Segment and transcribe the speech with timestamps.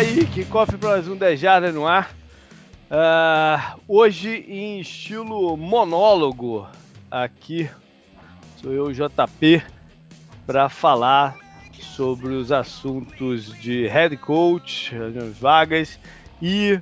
[0.00, 2.16] Aí, kickoff para mais um 10 Jardas no ar.
[2.90, 6.66] Uh, hoje em estilo monólogo,
[7.10, 7.68] aqui
[8.56, 9.62] sou eu, JP,
[10.46, 11.36] para falar
[11.78, 16.00] sobre os assuntos de head coach, as vagas
[16.40, 16.80] e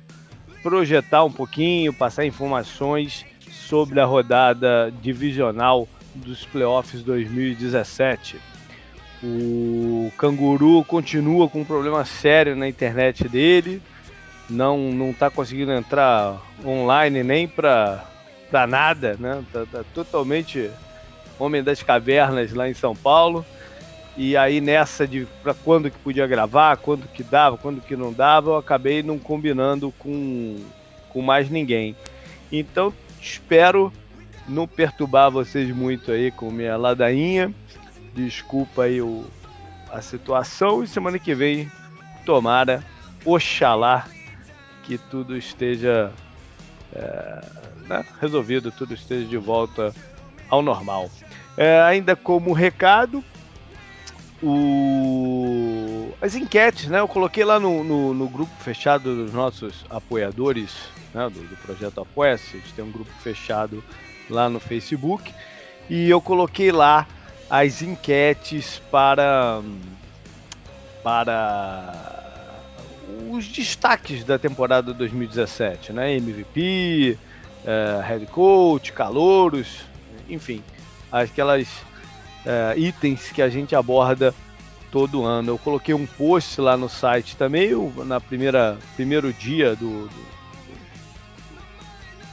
[0.63, 8.37] projetar um pouquinho, passar informações sobre a rodada divisional dos playoffs 2017.
[9.21, 13.81] O Canguru continua com um problema sério na internet dele.
[14.49, 18.05] Não não está conseguindo entrar online nem para
[18.49, 19.43] para nada, né?
[19.51, 20.71] Tá, tá, totalmente
[21.37, 23.45] homem das cavernas lá em São Paulo.
[24.17, 28.11] E aí nessa de para quando que podia gravar, quando que dava, quando que não
[28.13, 30.57] dava, eu acabei não combinando com
[31.09, 31.95] com mais ninguém.
[32.51, 33.91] Então espero
[34.47, 37.53] não perturbar vocês muito aí com minha ladainha
[38.13, 39.25] Desculpa aí o,
[39.91, 41.71] a situação e semana que vem,
[42.25, 42.83] tomara,
[43.25, 44.07] oxalá,
[44.83, 46.11] que tudo esteja
[46.93, 47.45] é,
[47.87, 49.93] né, resolvido, tudo esteja de volta
[50.49, 51.09] ao normal.
[51.57, 53.23] É, ainda como recado,
[54.41, 56.13] o...
[56.21, 56.99] as enquetes, né?
[56.99, 60.73] Eu coloquei lá no, no, no grupo fechado dos nossos apoiadores
[61.13, 62.57] né, do, do projeto Apoia-se.
[62.57, 63.83] A gente tem um grupo fechado
[64.29, 65.33] lá no Facebook.
[65.89, 67.07] E eu coloquei lá
[67.49, 69.61] as enquetes para
[71.03, 72.19] para
[73.29, 76.15] os destaques da temporada 2017, né?
[76.15, 77.17] MVP,
[77.63, 79.81] uh, head coach, calouros,
[80.29, 80.61] enfim,
[81.11, 84.33] aquelas uh, itens que a gente aborda
[84.91, 85.51] todo ano.
[85.51, 87.71] Eu coloquei um post lá no site também,
[88.05, 90.25] na primeira primeiro dia do, do,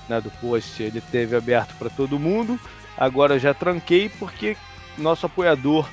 [0.09, 2.59] né, do post ele teve aberto para todo mundo.
[2.97, 4.56] Agora eu já tranquei porque
[4.99, 5.89] nosso apoiador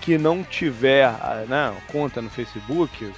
[0.00, 1.10] que não tiver
[1.48, 3.12] né, conta no Facebook,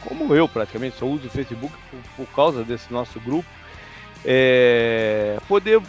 [0.00, 3.48] como eu praticamente, só uso o Facebook por, por causa desse nosso grupo,
[4.24, 5.80] é, poder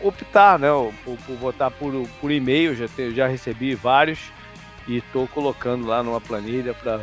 [0.00, 0.68] optar, né,
[1.04, 4.32] por, por votar por, por e-mail, já, já recebi vários
[4.86, 7.00] e estou colocando lá numa planilha para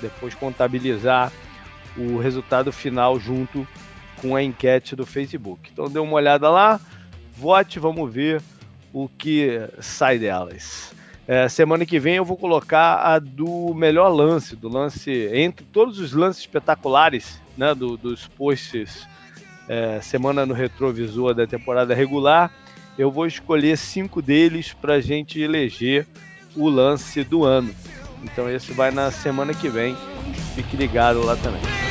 [0.00, 1.32] depois contabilizar
[1.96, 3.66] o resultado final junto
[4.16, 5.70] com a enquete do Facebook.
[5.72, 6.80] Então dê uma olhada lá,
[7.36, 8.40] vote, vamos ver
[8.92, 10.94] o que sai delas.
[11.26, 15.98] É, semana que vem eu vou colocar a do melhor lance, do lance entre todos
[15.98, 19.06] os lances espetaculares né, do, dos posts
[19.68, 22.50] é, semana no retrovisor da temporada regular.
[22.96, 26.06] Eu vou escolher cinco deles para a gente eleger
[26.56, 27.74] o lance do ano.
[28.24, 29.94] Então esse vai na semana que vem.
[30.54, 31.87] Fique ligado lá também.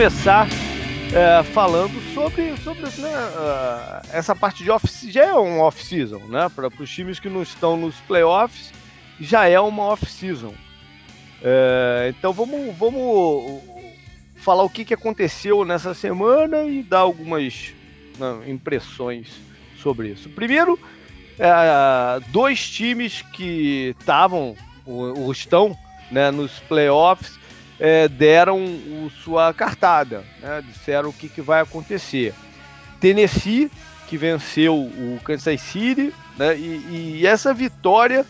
[0.00, 0.48] Começar
[1.12, 6.48] é, falando sobre, sobre né, uh, essa parte de off já é um off-season, né?
[6.48, 8.72] Para os times que não estão nos playoffs,
[9.20, 10.54] já é uma off-season.
[11.42, 13.62] É, então vamos, vamos
[14.36, 17.74] falar o que, que aconteceu nessa semana e dar algumas
[18.18, 19.28] né, impressões
[19.82, 20.30] sobre isso.
[20.30, 20.78] Primeiro,
[21.38, 25.76] é, dois times que estavam ou estão
[26.10, 27.38] né, nos playoffs
[27.80, 30.62] é, deram o, sua cartada, né?
[30.66, 32.34] disseram o que, que vai acontecer.
[33.00, 33.70] Tennessee,
[34.06, 36.56] que venceu o Kansas City, né?
[36.58, 38.26] e, e essa vitória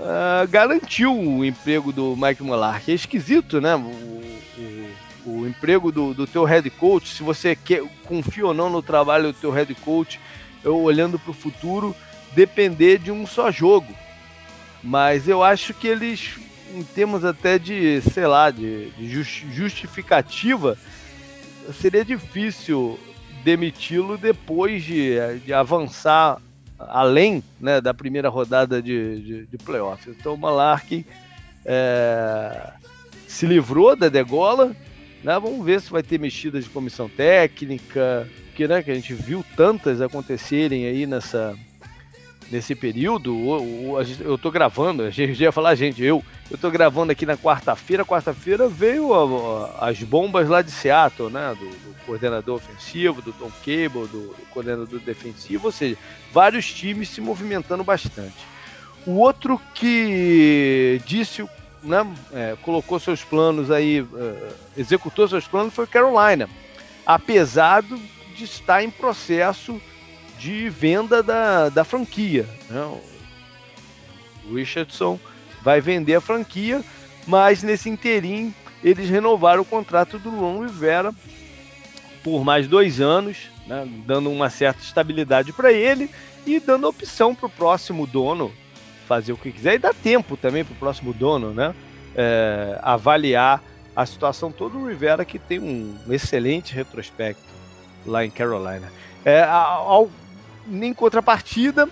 [0.00, 2.90] uh, garantiu o emprego do Mike Mulark.
[2.90, 3.76] É esquisito, né?
[3.76, 4.90] O, o,
[5.24, 9.32] o emprego do, do teu head coach, se você quer, confia ou não no trabalho
[9.32, 10.18] do teu head coach,
[10.64, 11.94] eu olhando para o futuro,
[12.32, 13.94] depender de um só jogo.
[14.82, 16.40] Mas eu acho que eles
[16.74, 20.76] em termos até de, sei lá, de, de justificativa,
[21.72, 22.98] seria difícil
[23.44, 26.40] demiti-lo depois de, de, avançar
[26.78, 30.08] além né, da primeira rodada de, de, de playoff.
[30.10, 31.04] Então o Malarkey
[31.64, 32.72] é,
[33.26, 34.74] se livrou da degola.
[35.22, 39.14] Né, vamos ver se vai ter mexidas de comissão técnica, que, né, que a gente
[39.14, 41.56] viu tantas acontecerem aí nessa,
[42.52, 43.34] nesse período.
[43.34, 47.36] Eu, eu tô gravando, a gente ia falar, gente, eu, Eu tô gravando aqui na
[47.36, 48.04] quarta-feira.
[48.04, 51.56] Quarta-feira veio a, a, as bombas lá de Seattle, né?
[51.58, 55.96] Do, do coordenador ofensivo, do Tom Cable, do, do, coordenador defensivo, ou seja,
[56.30, 58.36] vários times se movimentando bastante.
[59.06, 61.42] O outro que disse,
[61.82, 66.48] né, é, colocou seus planos aí, uh, executou seus planos foi Carolina,
[67.04, 69.80] apesar de estar em processo
[70.42, 72.48] de venda da, da franquia.
[72.68, 73.00] Né?
[74.44, 75.18] O Richardson
[75.62, 76.82] vai vender a franquia,
[77.28, 78.52] mas nesse interim
[78.82, 81.14] eles renovaram o contrato do Ron Rivera
[82.24, 86.10] por mais dois anos, né, dando uma certa estabilidade para ele
[86.44, 88.52] e dando opção para o próximo dono
[89.06, 91.72] fazer o que quiser e dá tempo também para o próximo dono, né,
[92.16, 93.62] é, avaliar
[93.94, 94.76] a situação toda.
[94.76, 97.52] O Rivera que tem um excelente retrospecto
[98.04, 98.90] lá em Carolina.
[99.24, 100.10] É, ao,
[100.70, 101.88] em contrapartida,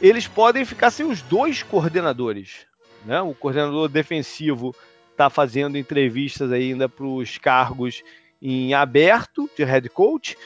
[0.00, 2.66] eles podem ficar sem os dois coordenadores.
[3.04, 3.20] Né?
[3.20, 4.74] O coordenador defensivo
[5.10, 8.02] está fazendo entrevistas ainda para os cargos
[8.40, 10.36] em aberto de head coach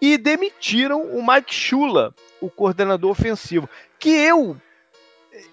[0.00, 3.68] e demitiram o Mike Shula, o coordenador ofensivo,
[3.98, 4.56] que eu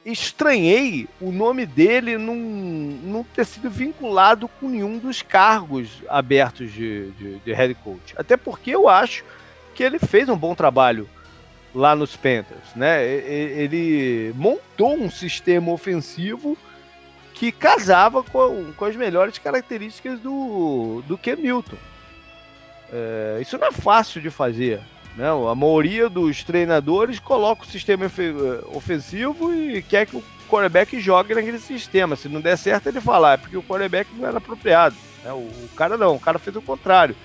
[0.06, 7.12] estranhei o nome dele não, não ter sido vinculado com nenhum dos cargos abertos de,
[7.12, 8.14] de, de head coach.
[8.18, 9.24] Até porque eu acho
[9.74, 11.08] que ele fez um bom trabalho
[11.74, 13.06] lá nos Panthers, né?
[13.06, 16.58] Ele montou um sistema ofensivo
[17.34, 21.38] que casava com, com as melhores características do, do Ken.
[22.92, 24.82] É, isso não é fácil de fazer.
[25.16, 25.28] Né?
[25.28, 31.34] A maioria dos treinadores coloca o sistema eh, ofensivo e quer que o quarterback jogue
[31.34, 32.16] naquele sistema.
[32.16, 34.96] Se não der certo, ele fala, ah, é porque o quarterback não era apropriado.
[35.24, 35.32] Né?
[35.32, 37.16] O, o cara não, o cara fez o contrário.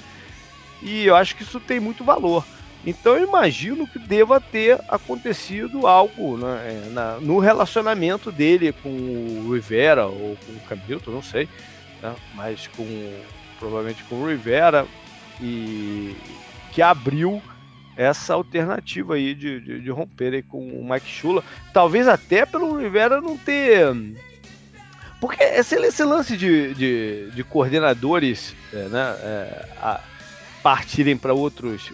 [0.82, 2.44] E eu acho que isso tem muito valor.
[2.86, 8.88] Então eu imagino que deva ter acontecido algo né, é, na, no relacionamento dele com
[8.88, 11.48] o Rivera ou com o Camilton, não sei,
[12.00, 12.86] né, mas com
[13.58, 14.86] provavelmente com o Rivera
[15.40, 16.14] e
[16.72, 17.42] que abriu
[17.96, 21.42] essa alternativa aí de, de, de romper com o Mike Shula,
[21.72, 23.92] talvez até pelo Rivera não ter
[25.20, 30.00] porque esse, esse lance de, de, de coordenadores é, né, é, a,
[30.66, 31.92] partirem para outros,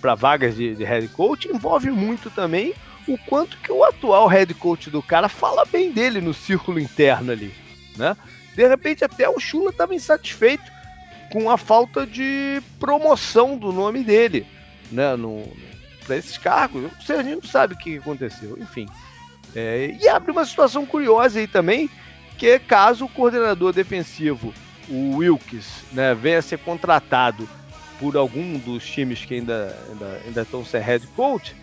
[0.00, 2.72] para vagas de, de head coach, envolve muito também
[3.06, 7.30] o quanto que o atual head coach do cara fala bem dele no círculo interno
[7.30, 7.52] ali,
[7.98, 8.16] né?
[8.56, 10.64] De repente até o Chula estava insatisfeito
[11.30, 14.46] com a falta de promoção do nome dele,
[14.90, 15.14] né?
[15.14, 15.46] No,
[16.06, 18.88] para esses cargos, gente não sabe o que aconteceu, enfim.
[19.54, 21.90] É, e abre uma situação curiosa aí também,
[22.38, 24.54] que é caso o coordenador defensivo,
[24.88, 27.46] o Wilkes, né, venha a ser contratado
[28.00, 31.54] por algum dos times que ainda, ainda, ainda estão sem head coach,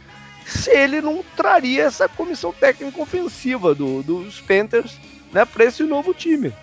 [0.46, 4.98] se ele não traria essa comissão técnica ofensiva do, dos Panthers
[5.34, 6.54] né, para esse novo time.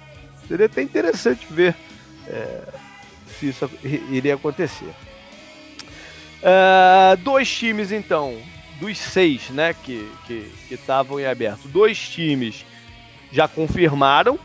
[0.49, 1.75] Seria até interessante ver
[2.27, 2.63] é,
[3.39, 4.95] se isso iria acontecer.
[6.41, 8.39] Uh, dois times, então,
[8.79, 10.09] dos seis né, que
[10.71, 12.65] estavam em aberto, dois times
[13.33, 14.39] já confirmaram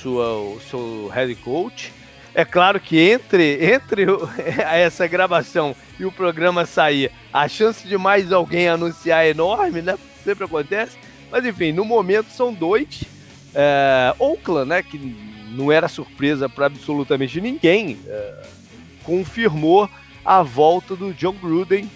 [0.00, 1.92] sua, o seu head coach.
[2.34, 4.06] É claro que entre, entre
[4.62, 9.98] essa gravação e o programa sair, a chance de mais alguém anunciar é enorme, né?
[10.22, 10.96] Sempre acontece.
[11.30, 13.04] Mas enfim, no momento são dois.
[13.54, 14.82] É, Oakland, né?
[14.82, 14.98] Que
[15.50, 18.42] não era surpresa para absolutamente ninguém, é,
[19.02, 19.90] confirmou
[20.24, 21.90] a volta do John Gruden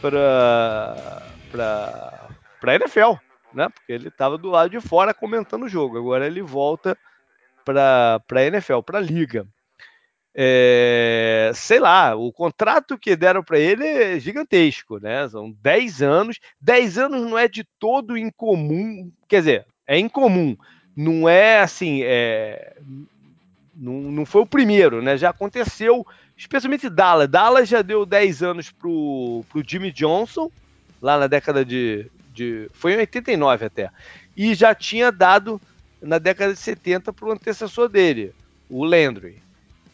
[0.00, 3.14] para para NFL,
[3.54, 3.68] né?
[3.70, 5.96] Porque ele estava do lado de fora comentando o jogo.
[5.96, 6.96] Agora ele volta
[7.64, 9.46] para para NFL, para liga
[10.34, 15.28] é, sei lá, o contrato que deram para ele é gigantesco, né?
[15.28, 16.40] São 10 anos.
[16.60, 20.56] 10 anos não é de todo incomum, quer dizer, é incomum.
[20.96, 22.76] Não é assim, é,
[23.74, 25.16] não, não foi o primeiro, né?
[25.16, 27.28] Já aconteceu, especialmente Dallas.
[27.28, 30.50] Dallas já deu 10 anos pro, pro Jimmy Johnson,
[31.00, 32.70] lá na década de, de.
[32.72, 33.90] Foi em 89 até.
[34.36, 35.60] E já tinha dado
[36.00, 38.34] na década de 70 para o antecessor dele,
[38.68, 39.42] o Landry.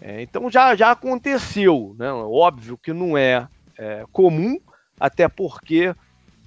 [0.01, 2.11] É, então já, já aconteceu, né?
[2.13, 4.59] óbvio que não é, é, comum,
[4.99, 5.95] até porque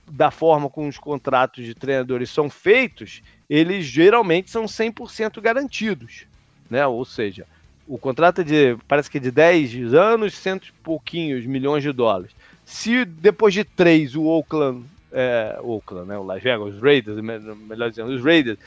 [0.07, 6.25] da forma como os contratos de treinadores são feitos, eles geralmente são 100% garantidos,
[6.69, 6.85] né?
[6.85, 7.45] Ou seja,
[7.87, 11.91] o contrato é de, parece que é de 10 anos, cento e pouquinhos milhões de
[11.91, 12.31] dólares.
[12.65, 17.89] Se depois de três o Oakland, é, Oakland, né, o Las Vegas, os Raiders, melhor
[17.89, 18.59] dizendo, os Raiders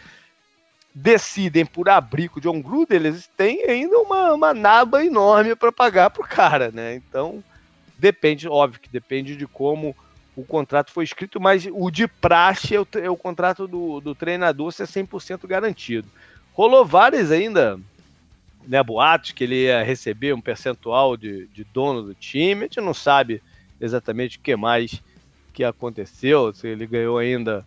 [0.95, 5.73] decidem por abrir com o John Gruden, eles têm ainda uma, uma naba enorme para
[5.73, 6.95] pagar pro cara, né?
[6.95, 7.43] Então,
[7.99, 9.97] depende, óbvio que depende de como
[10.37, 14.15] o contrato foi escrito, mas o de praxe é o, é o contrato do, do
[14.15, 16.09] treinador ser 100% garantido.
[16.53, 17.79] rolou várias ainda
[18.67, 22.63] né, boatos que ele ia receber um percentual de, de dono do time.
[22.63, 23.43] A gente não sabe
[23.81, 25.03] exatamente o que mais
[25.53, 27.65] que aconteceu, se ele ganhou ainda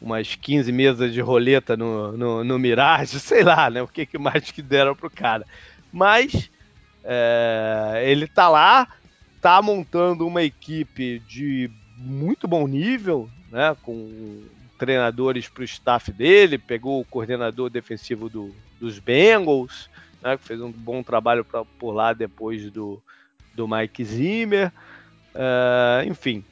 [0.00, 3.82] umas 15 mesas de roleta no, no, no Mirage, sei lá, né?
[3.82, 5.44] O que, que mais que deram pro cara.
[5.92, 6.50] Mas
[7.04, 8.88] é, ele tá lá,
[9.40, 13.76] tá montando uma equipe de muito bom nível, né?
[13.82, 14.44] Com
[14.78, 19.88] treinadores para o staff dele, pegou o coordenador defensivo do, dos Bengals,
[20.22, 23.02] né, que fez um bom trabalho pra, por lá depois do,
[23.54, 24.72] do Mike Zimmer.
[25.34, 26.44] Uh, enfim,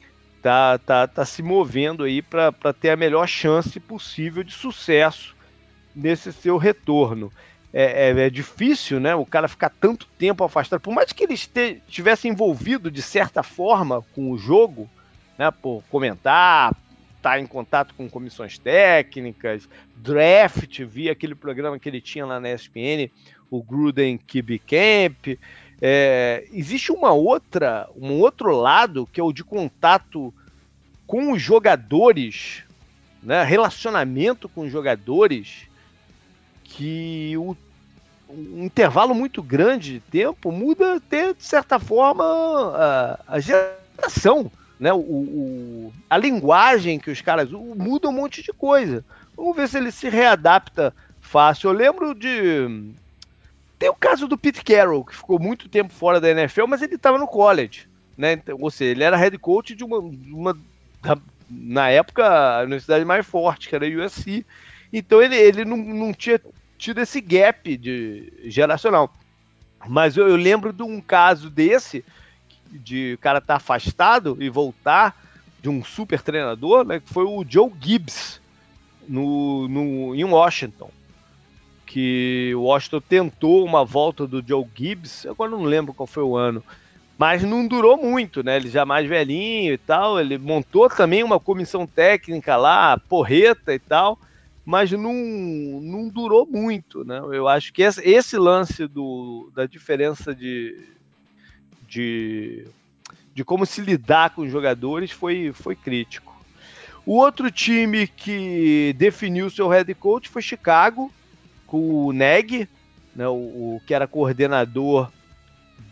[0.45, 5.35] tá, tá, tá se movendo aí para ter a melhor chance possível de sucesso
[5.95, 7.33] nesse seu retorno.
[7.73, 9.15] É, é, é, difícil, né?
[9.15, 14.03] O cara ficar tanto tempo afastado, por mais que ele estivesse envolvido de certa forma
[14.13, 14.87] com o jogo,
[15.35, 15.49] né?
[15.49, 16.75] Por comentar,
[17.17, 22.39] estar tá em contato com comissões técnicas, draft, via aquele programa que ele tinha lá
[22.39, 23.09] na ESPN,
[23.49, 25.39] o Gruden QB Camp.
[25.81, 30.33] É, existe uma outra, um outro lado que é o de contato
[31.05, 32.63] com os jogadores,
[33.21, 35.67] né, relacionamento com os jogadores,
[36.63, 37.55] que o,
[38.29, 44.91] um intervalo muito grande de tempo muda até, de certa forma, a, a geração né,
[44.93, 49.03] o, o, a linguagem que os caras muda um monte de coisa.
[49.35, 51.69] Vamos ver se ele se readapta fácil.
[51.69, 52.93] Eu lembro de.
[53.77, 56.95] Tem o caso do Pete Carroll, que ficou muito tempo fora da NFL, mas ele
[56.95, 57.87] estava no college.
[58.17, 58.33] Né?
[58.33, 60.57] Então, ou seja, ele era head coach de uma, uma
[61.49, 64.45] na época, a universidade mais forte, que era a USC.
[64.91, 66.39] Então ele, ele não, não tinha
[66.77, 69.13] tido esse gap de geracional.
[69.87, 72.03] Mas eu, eu lembro de um caso desse
[72.71, 75.15] de o cara estar tá afastado e voltar
[75.61, 78.41] de um super treinador, né, que foi o Joe Gibbs
[79.07, 80.89] no, no, em Washington.
[81.85, 86.35] Que o Washington tentou uma volta do Joe Gibbs, agora não lembro qual foi o
[86.35, 86.63] ano,
[87.17, 88.57] mas não durou muito, né?
[88.57, 90.19] Ele já mais velhinho e tal.
[90.19, 94.19] Ele montou também uma comissão técnica lá, porreta e tal,
[94.65, 97.19] mas não, não durou muito, né?
[97.31, 100.77] Eu acho que esse, lance do, da diferença de,
[101.87, 102.67] de,
[103.33, 106.35] de como se lidar com os jogadores foi, foi crítico.
[107.05, 111.13] O outro time que definiu seu head coach foi Chicago,
[111.65, 112.67] com o Neg,
[113.15, 115.11] né, o, o, que era coordenador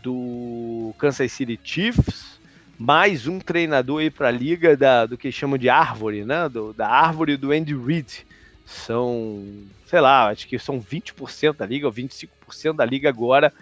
[0.01, 2.39] do Kansas City Chiefs,
[2.77, 6.73] mais um treinador aí para a liga da, do que chamam de árvore, né, do,
[6.73, 8.25] da árvore do Andy Reid.
[8.65, 9.43] São,
[9.85, 13.53] sei lá, acho que são 20% da liga ou 25% da liga agora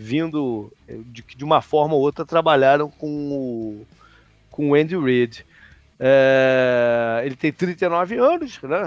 [0.00, 3.86] vindo eh, de de uma forma ou outra trabalharam com o,
[4.50, 5.44] com o Andy Reid.
[6.02, 8.82] É, ele tem 39 anos, né,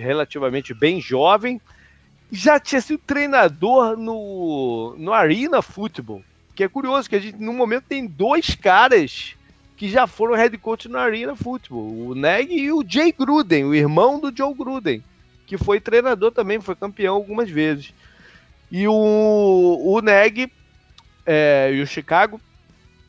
[0.00, 1.60] relativamente, bem jovem,
[2.30, 6.22] já tinha sido treinador no, no Arena Football,
[6.54, 9.34] que é curioso que a gente no momento tem dois caras
[9.76, 13.74] que já foram head coach no Arena Football, o Neg e o Jay Gruden, o
[13.74, 15.02] irmão do Joe Gruden,
[15.48, 17.92] que foi treinador também, foi campeão algumas vezes.
[18.70, 20.52] E o, o Neg
[21.26, 22.40] é, e o Chicago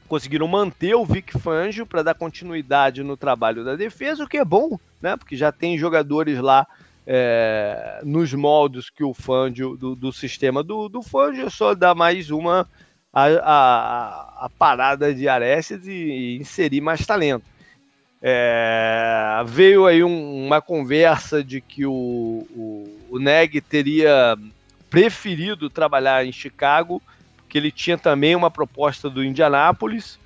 [0.10, 4.44] conseguiram manter o Vic Fangio para dar continuidade no trabalho da defesa, o que é
[4.44, 5.16] bom, né?
[5.16, 6.68] Porque já tem jogadores lá
[7.06, 12.32] é, nos moldes que o Fangio, do, do sistema do, do Fangio, só dá mais
[12.32, 12.68] uma
[13.14, 17.46] a, a, a parada de Arestes e, e, inserir mais talento.
[18.22, 21.92] É, veio aí um, uma conversa de que o,
[22.52, 24.36] o, o Neg teria
[24.90, 27.02] preferido trabalhar em Chicago,
[27.50, 30.20] porque ele tinha também uma proposta do Indianápolis,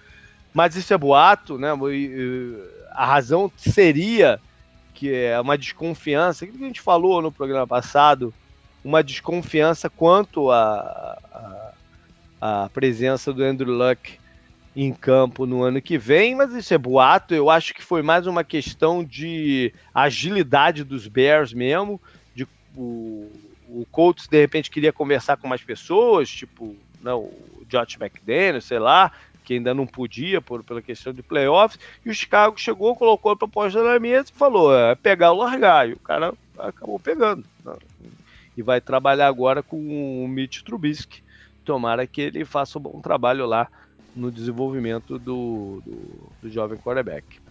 [0.54, 1.70] mas isso é boato, né?
[2.92, 4.42] A razão seria
[4.94, 8.34] que é uma desconfiança, aquilo que a gente falou no programa passado,
[8.84, 11.18] uma desconfiança quanto à
[12.74, 14.20] presença do Andrew Luck
[14.76, 17.34] em campo no ano que vem, mas isso é boato.
[17.34, 22.02] Eu acho que foi mais uma questão de agilidade dos Bears mesmo,
[22.36, 23.32] de o,
[23.70, 28.80] o Colts de repente queria conversar com mais pessoas, tipo não, o Josh McDaniel, sei
[28.80, 29.12] lá,
[29.44, 33.36] que ainda não podia por, pela questão de playoffs, e o Chicago chegou, colocou a
[33.36, 37.44] proposta na mesa e falou, é pegar ou largar, e o cara acabou pegando.
[37.64, 37.76] Né?
[38.56, 41.22] E vai trabalhar agora com o Mitch Trubisky.
[41.66, 43.68] Tomara que ele faça um bom trabalho lá
[44.16, 47.44] no desenvolvimento do, do, do jovem quarterback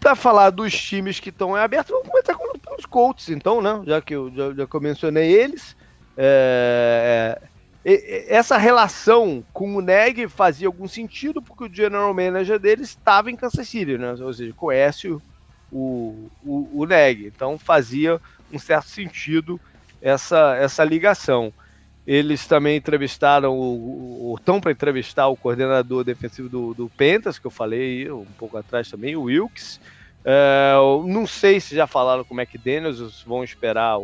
[0.00, 3.82] para falar dos times que estão abertos, vamos começar com os Colts, então, né?
[3.84, 5.76] Já que eu, já, já que eu mencionei eles.
[6.16, 7.48] É, é,
[7.84, 13.36] essa relação com o Neg fazia algum sentido, porque o general manager dele estava em
[13.36, 14.12] Kansas City, né?
[14.20, 15.22] Ou seja, conhece o,
[15.72, 17.26] o, o, Neg.
[17.26, 18.20] Então fazia
[18.52, 19.58] um certo sentido
[20.02, 21.52] essa, essa ligação.
[22.06, 27.50] Eles também entrevistaram, o, estão para entrevistar o coordenador defensivo do, do Pentas, que eu
[27.50, 29.80] falei um pouco atrás também, o Wilkes.
[30.22, 30.74] É,
[31.06, 33.98] não sei se já falaram com o McDaniels, vão esperar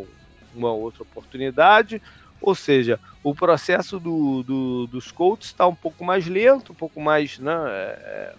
[0.54, 2.00] uma outra oportunidade.
[2.46, 7.00] Ou seja, o processo do, do, dos Colts está um pouco mais lento, um pouco
[7.00, 8.34] mais né, é,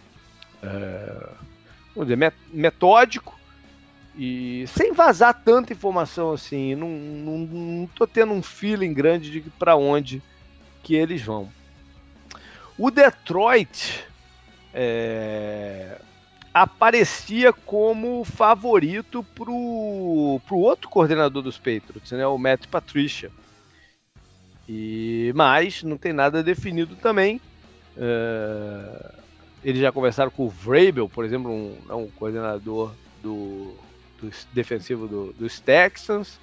[0.64, 1.30] é,
[1.94, 3.38] vamos dizer, metódico
[4.16, 6.74] e sem vazar tanta informação assim.
[6.74, 10.24] Não, não, não tô tendo um feeling grande de para onde
[10.82, 11.52] que eles vão.
[12.78, 14.06] O Detroit
[14.74, 16.00] é,
[16.54, 23.30] aparecia como favorito pro, pro outro coordenador dos Patriots, né, o Matt Patricia.
[24.68, 27.40] E, mas não tem nada definido também.
[27.96, 29.12] É,
[29.64, 33.74] eles já conversaram com o Vrabel, por exemplo, um, é um coordenador do,
[34.22, 36.40] do defensivo do, dos Texans.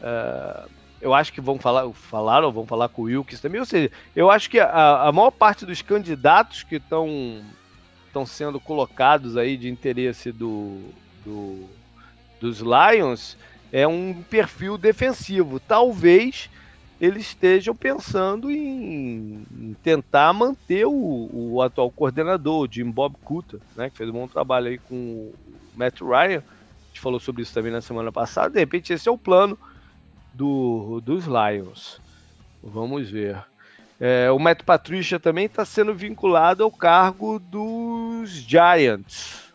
[0.00, 0.68] Uh,
[1.00, 3.60] eu acho que vão falar, falaram, vão falar com o Wilkes também.
[3.60, 7.42] Ou seja, eu acho que a, a maior parte dos candidatos que estão
[8.06, 10.80] estão sendo colocados aí de interesse do,
[11.24, 11.68] do,
[12.40, 13.36] dos Lions
[13.72, 15.58] é um perfil defensivo.
[15.58, 16.48] Talvez
[17.04, 23.96] eles estejam pensando em, tentar manter o, o, atual coordenador, Jim Bob Cooter, né, que
[23.98, 25.34] fez um bom trabalho aí com o
[25.76, 26.38] Matt Ryan.
[26.38, 28.50] A gente falou sobre isso também na semana passada.
[28.54, 29.58] De repente, esse é o plano
[30.32, 32.00] do, dos Lions.
[32.62, 33.44] Vamos ver.
[34.00, 39.52] É, o Matt Patricia também está sendo vinculado ao cargo dos Giants.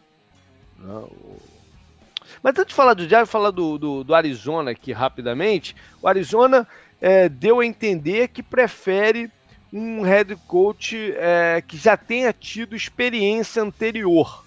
[2.44, 5.76] Mas antes de falar do Giants, falar do, do, do, Arizona aqui rapidamente.
[6.02, 6.68] O Arizona
[7.02, 9.32] é, deu a entender que prefere
[9.72, 14.44] um head coach é, que já tenha tido experiência anterior,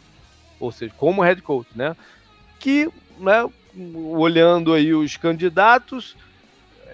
[0.59, 1.97] ou seja, como head coach, né?
[2.59, 3.49] Que, né,
[3.95, 6.17] olhando aí os candidatos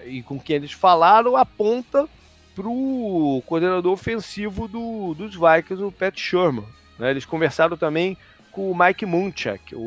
[0.05, 2.07] e com quem eles falaram, aponta
[2.55, 6.65] para o coordenador ofensivo do, dos Vikings, o Pat Sherman.
[6.97, 7.11] Né?
[7.11, 8.17] Eles conversaram também
[8.51, 9.79] com o Mike Munchak, o,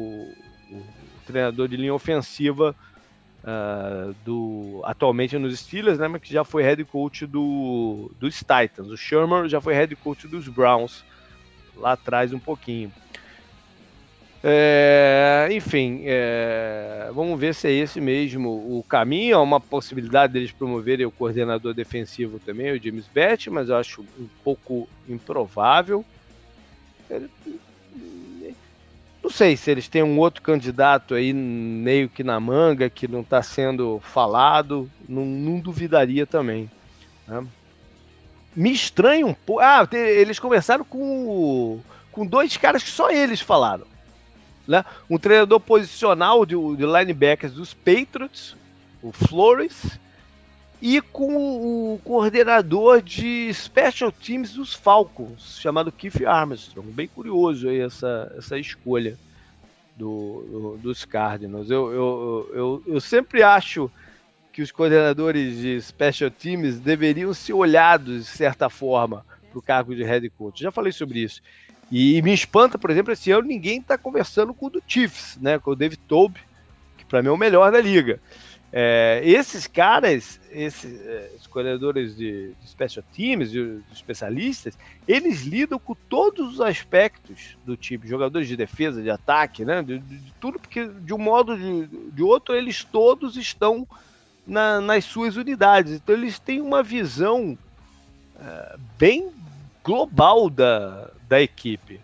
[0.71, 0.83] o
[1.27, 2.75] treinador de linha ofensiva
[3.45, 8.89] uh, do atualmente nos Steelers, né, mas que já foi head coach do, dos Titans.
[8.89, 11.05] O Sherman já foi head coach dos Browns
[11.77, 12.93] lá atrás um pouquinho.
[14.45, 19.37] É, enfim, é, vamos ver se é esse mesmo o caminho.
[19.37, 24.03] Há uma possibilidade deles promoverem o coordenador defensivo também, o James Bett, mas eu acho
[24.19, 26.05] um pouco improvável.
[29.33, 33.43] Sei se eles têm um outro candidato aí meio que na manga que não está
[33.43, 36.71] sendo falado, não, não duvidaria também.
[37.27, 37.45] Né?
[38.55, 39.63] Me estranha um pouco.
[39.63, 43.87] Ah, eles conversaram com, com dois caras que só eles falaram
[44.67, 44.85] né?
[45.09, 48.57] Um treinador posicional de, de linebackers dos Patriots,
[49.03, 49.99] o Flores,
[50.83, 51.37] e com
[51.95, 56.91] o coordenador de special teams dos Falcons, chamado Keith Armstrong.
[56.91, 59.17] Bem curioso aí essa, essa escolha
[59.97, 61.71] do, do dos Cardinals.
[61.71, 63.89] Eu, eu, eu, eu sempre acho
[64.53, 69.95] que os coordenadores de special teams deveriam ser olhados de certa forma para o cargo
[69.95, 70.65] de head coach.
[70.65, 71.41] Já falei sobre isso.
[71.93, 75.61] E me espanta, por exemplo, esse ano ninguém está conversando com o do Chiefs, né?
[75.61, 76.41] Com o David Tobe,
[76.99, 78.19] que para mim é o melhor da liga.
[78.75, 85.79] É, esses caras, esses é, escolhedores de, de special teams, de, de, especialistas, eles lidam
[85.79, 89.83] com todos os aspectos do time, jogadores de defesa, de ataque, né?
[89.83, 93.87] De, de tudo, porque de um modo de, de outro eles todos estão
[94.47, 95.93] na, nas suas unidades.
[95.93, 97.59] Então eles têm uma visão
[98.41, 99.31] é, bem
[99.85, 102.01] global da, da equipe.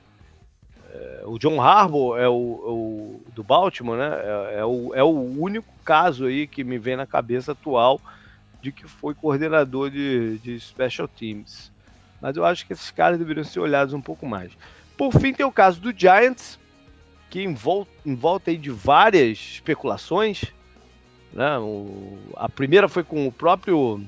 [0.99, 4.11] É, o John Harbaugh é o, o do Baltimore, né?
[4.11, 8.01] É, é, o, é o único caso aí que me vem na cabeça atual
[8.61, 11.71] de que foi coordenador de, de special teams.
[12.21, 14.51] Mas eu acho que esses caras deveriam ser olhados um pouco mais.
[14.97, 16.59] Por fim, tem o caso do Giants,
[17.31, 20.45] que em volta, em volta aí de várias especulações.
[21.33, 21.59] Né?
[21.59, 24.05] O, a primeira foi com o próprio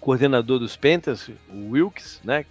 [0.00, 2.46] coordenador dos Panthers, o Wilkes, né?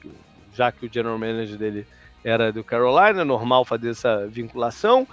[0.53, 1.87] já que o general manager dele
[2.25, 5.07] era do Carolina, normal fazer essa vinculação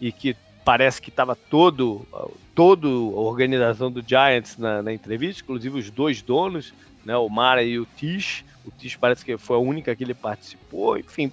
[0.00, 2.04] e que parece que estava todo,
[2.52, 6.74] todo a organização do Giants na, na, entrevista, inclusive os dois donos,
[7.04, 8.44] né, o Mara e o Tish.
[8.64, 10.98] O Tish parece que foi a única que ele participou.
[10.98, 11.30] Enfim,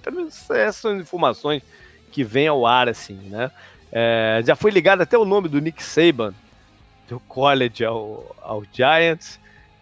[0.50, 1.64] essas são informações
[2.12, 3.50] que vêm ao ar assim, né?
[3.90, 6.32] É, já foi ligado até o nome do Nick Saban
[7.08, 9.40] do college ao, ao Giants.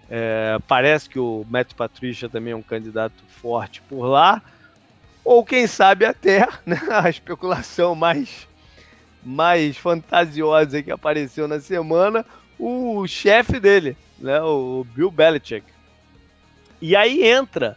[0.09, 4.43] É, parece que o Matt Patricia também é um candidato forte por lá.
[5.25, 8.49] Ou quem sabe até né, a especulação mais,
[9.23, 12.25] mais fantasiosa que apareceu na semana,
[12.59, 15.67] o chefe dele, né, o Bill Belichick.
[16.81, 17.77] E aí entra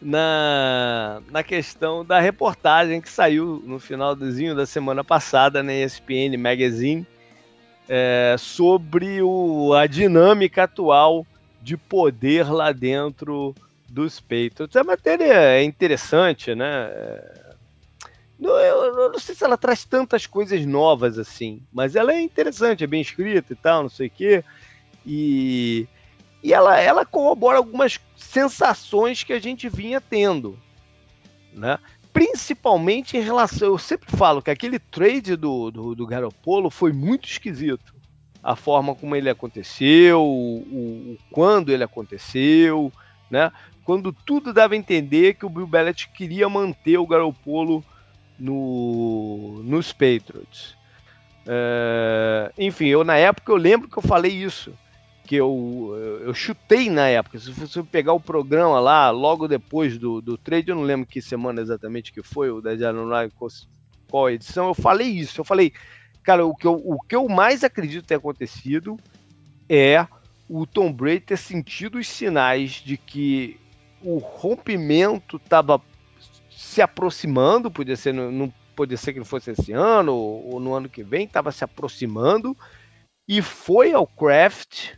[0.00, 7.06] na, na questão da reportagem que saiu no finalzinho da semana passada na ESPN Magazine
[7.88, 11.26] é, sobre o, a dinâmica atual
[11.62, 13.54] de poder lá dentro
[13.94, 14.76] dos Patriots.
[14.76, 16.90] A matéria é interessante, né?
[18.40, 22.84] Eu, eu, não sei se ela traz tantas coisas novas assim, mas ela é interessante,
[22.84, 24.44] é bem escrita e tal, não sei o quê.
[25.06, 25.86] E
[26.44, 30.58] e ela, ela corrobora algumas sensações que a gente vinha tendo,
[31.54, 31.78] né?
[32.12, 37.26] Principalmente em relação, eu sempre falo que aquele trade do, do, do Garoppolo foi muito
[37.26, 37.94] esquisito.
[38.42, 42.92] A forma como ele aconteceu, o, o, quando ele aconteceu,
[43.30, 43.50] né?
[43.84, 47.84] Quando tudo dava a entender que o Bill Belichick queria manter o Garoppolo
[48.38, 50.76] no, nos Patriots.
[51.46, 54.72] É, enfim, eu na época eu lembro que eu falei isso
[55.26, 57.38] que eu, eu chutei na época.
[57.38, 61.20] Se você pegar o programa lá, logo depois do, do trade, eu não lembro que
[61.22, 63.32] semana exatamente que foi, o da January,
[64.08, 65.40] qual edição, eu falei isso.
[65.40, 65.72] Eu falei,
[66.22, 68.98] cara, o que eu, o que eu mais acredito ter acontecido
[69.68, 70.06] é
[70.48, 73.58] o Tom Brady ter sentido os sinais de que
[74.04, 75.80] o rompimento estava
[76.50, 80.74] se aproximando, podia ser, não podia ser que não fosse esse ano ou, ou no
[80.74, 82.56] ano que vem, estava se aproximando
[83.26, 84.92] e foi ao Kraft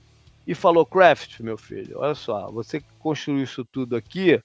[0.47, 4.41] e falou: Craft, meu filho, olha só, você construiu isso tudo aqui,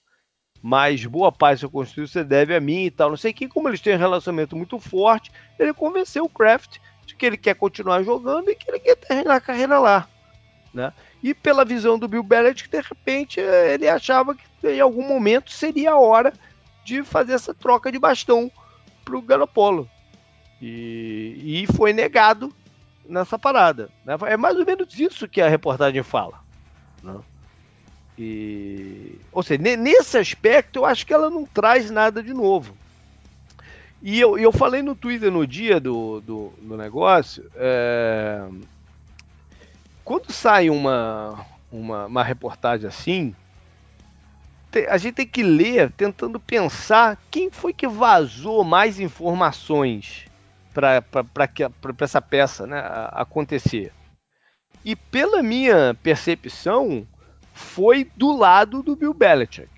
[0.62, 3.47] mas boa parte do seu construiu você deve a mim e tal, não sei que.
[3.47, 7.56] Como eles têm um relacionamento muito forte, ele convenceu o Craft de que ele quer
[7.56, 10.08] continuar jogando e que ele quer terminar a carreira lá.
[10.74, 10.93] Né?
[11.23, 15.91] E pela visão do Bill Belichick, de repente ele achava que em algum momento seria
[15.91, 16.34] a hora
[16.84, 18.51] de fazer essa troca de bastão
[19.05, 19.88] para o Garopolo.
[20.62, 22.53] E, e foi negado
[23.07, 23.89] nessa parada.
[24.05, 24.15] Né?
[24.27, 26.39] É mais ou menos isso que a reportagem fala.
[27.03, 27.19] Né?
[28.17, 32.75] E, ou seja, nesse aspecto eu acho que ela não traz nada de novo.
[34.01, 38.43] E eu, eu falei no Twitter no dia do, do, do negócio, é,
[40.12, 43.34] quando sai uma, uma, uma reportagem assim,
[44.89, 50.26] a gente tem que ler tentando pensar quem foi que vazou mais informações
[50.74, 51.02] para
[52.02, 53.93] essa peça né, acontecer.
[54.84, 57.08] E pela minha percepção,
[57.54, 59.69] foi do lado do Bill Belichick.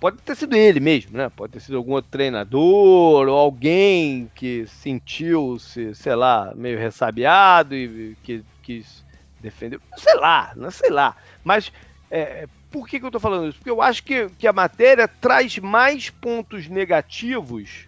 [0.00, 1.28] Pode ter sido ele mesmo, né?
[1.28, 8.16] Pode ter sido algum outro treinador ou alguém que sentiu-se, sei lá, meio ressabiado e
[8.22, 9.06] que quis
[9.40, 9.80] defender.
[9.96, 11.16] Sei lá, não sei lá.
[11.44, 11.72] Mas
[12.10, 13.58] é, por que, que eu estou falando isso?
[13.58, 17.86] Porque eu acho que, que a matéria traz mais pontos negativos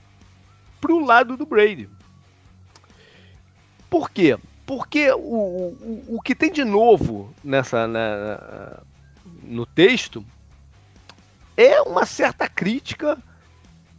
[0.80, 1.88] para o lado do Brady.
[3.88, 4.38] Por quê?
[4.64, 8.80] Porque o, o, o que tem de novo nessa na,
[9.42, 10.24] no texto
[11.56, 13.18] é uma certa crítica.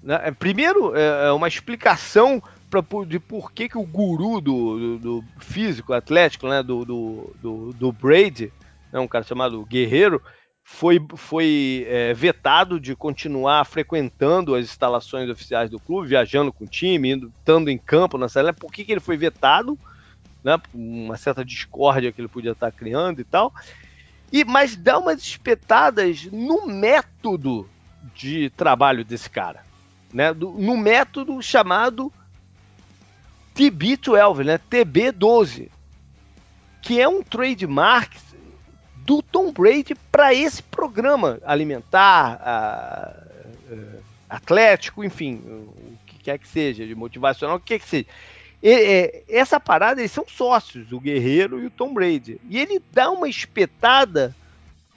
[0.02, 0.20] Né?
[0.24, 4.98] É, primeiro, é, é uma explicação pra, de por que, que o guru do, do,
[4.98, 8.52] do físico atlético, né, do, do, do, do Brady,
[8.92, 10.22] né, um cara chamado Guerreiro,
[10.64, 16.68] foi, foi é, vetado de continuar frequentando as instalações oficiais do clube, viajando com o
[16.68, 18.68] time, indo, estando em campo nessa época.
[18.68, 19.78] Por que, que ele foi vetado?
[20.42, 23.54] Né, uma certa discórdia que ele podia estar criando e tal.
[24.32, 27.70] E, mas dá umas espetadas no método
[28.16, 29.64] de trabalho desse cara.
[30.14, 32.12] Né, do, no método chamado
[33.56, 35.70] TB12, né, TB12,
[36.82, 38.16] que é um trademark
[39.06, 43.24] do Tom Brady para esse programa alimentar, a,
[44.30, 48.06] a, atlético, enfim, o que quer que seja, de motivacional, o que quer que seja.
[48.64, 52.40] E, é, essa parada, eles são sócios, o Guerreiro e o Tom Brady.
[52.50, 54.36] E ele dá uma espetada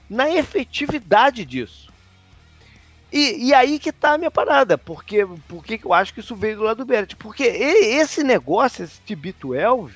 [0.09, 1.91] na efetividade disso.
[3.11, 6.57] E, e aí que tá a minha parada, porque, porque eu acho que isso veio
[6.57, 7.15] do lado do Beret.
[7.15, 9.91] Porque esse negócio, esse TB12,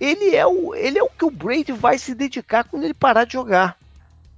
[0.00, 3.24] ele é o, ele é o que o Brady vai se dedicar quando ele parar
[3.24, 3.78] de jogar.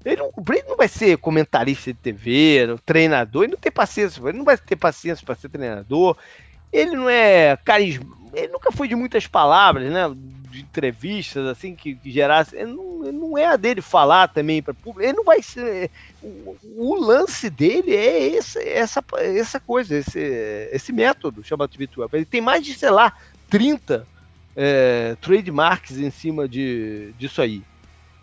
[0.05, 4.39] Ele, o Brady não vai ser comentarista de TV, treinador, ele não tem paciência, ele
[4.39, 6.17] não vai ter paciência para ser treinador.
[6.73, 10.03] Ele não é carisma, ele nunca foi de muitas palavras, né?
[10.51, 12.57] De entrevistas assim que, que gerasse.
[12.65, 15.03] Não, não, é a dele falar também para público.
[15.03, 15.91] Ele não vai ser.
[16.23, 20.21] O, o lance dele é esse, essa, essa coisa, esse,
[20.73, 22.09] esse método chamado TV 12.
[22.13, 23.13] Ele tem mais de, sei lá,
[23.51, 24.07] 30
[24.57, 27.63] é, trademarks em cima de, disso aí.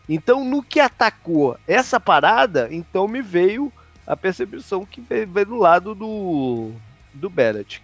[0.08, 3.72] Então, no que atacou essa parada, então me veio
[4.06, 6.72] a percepção que veio, veio do lado do,
[7.14, 7.82] do Bennett.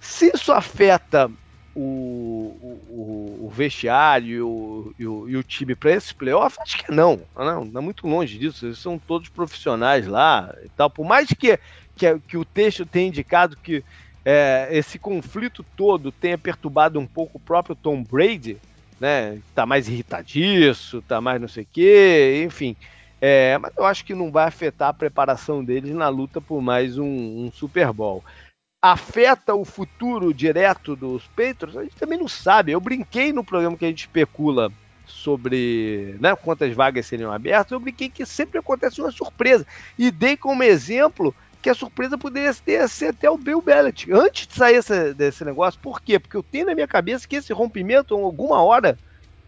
[0.00, 1.30] Se isso afeta
[1.74, 6.56] o, o, o vestiário e o, e o time para esse playoff?
[6.60, 8.66] Acho que não, não, não é muito longe disso.
[8.66, 10.90] Eles são todos profissionais lá e tal.
[10.90, 11.58] Por mais que,
[11.96, 13.84] que, que o texto tenha indicado que
[14.24, 18.58] é, esse conflito todo tenha perturbado um pouco o próprio Tom Brady,
[19.00, 19.38] né?
[19.54, 22.76] Tá mais irritadiço, tá mais não sei o quê, enfim.
[23.20, 26.98] É, mas eu acho que não vai afetar a preparação deles na luta por mais
[26.98, 28.22] um, um Super Bowl
[28.82, 32.72] afeta o futuro direto dos Patriots, a gente também não sabe.
[32.72, 34.72] Eu brinquei no programa que a gente especula
[35.06, 39.64] sobre né, quantas vagas seriam abertas, eu brinquei que sempre acontece uma surpresa.
[39.96, 44.12] E dei como exemplo que a surpresa poderia ter, ser até o Bill Belichick.
[44.12, 46.18] Antes de sair esse, desse negócio, por quê?
[46.18, 48.98] Porque eu tenho na minha cabeça que esse rompimento, alguma hora,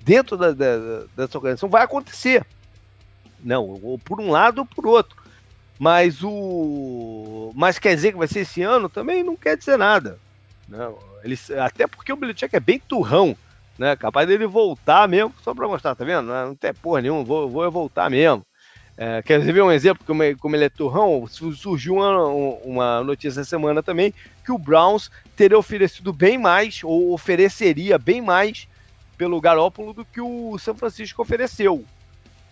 [0.01, 2.47] dentro da, da, dessa organização, vai acontecer.
[3.43, 5.24] Não, ou por um lado ou por outro.
[5.79, 7.53] Mas o.
[7.55, 8.89] Mas quer dizer que vai ser esse ano?
[8.89, 10.19] Também não quer dizer nada.
[10.69, 11.39] Não, ele...
[11.61, 13.37] Até porque o Belichick é bem turrão,
[13.79, 13.97] né?
[13.97, 16.27] Capaz dele voltar mesmo, só pra mostrar, tá vendo?
[16.27, 18.45] Não tem porra nenhuma, vou, vou voltar mesmo.
[18.97, 21.27] É, quer ver um exemplo como, como ele é turrão?
[21.27, 22.27] Surgiu uma,
[22.65, 28.23] uma notícia essa semana também que o Browns teria oferecido bem mais, ou ofereceria bem
[28.23, 28.69] mais
[29.19, 31.85] pelo Garópolo do que o São Francisco ofereceu.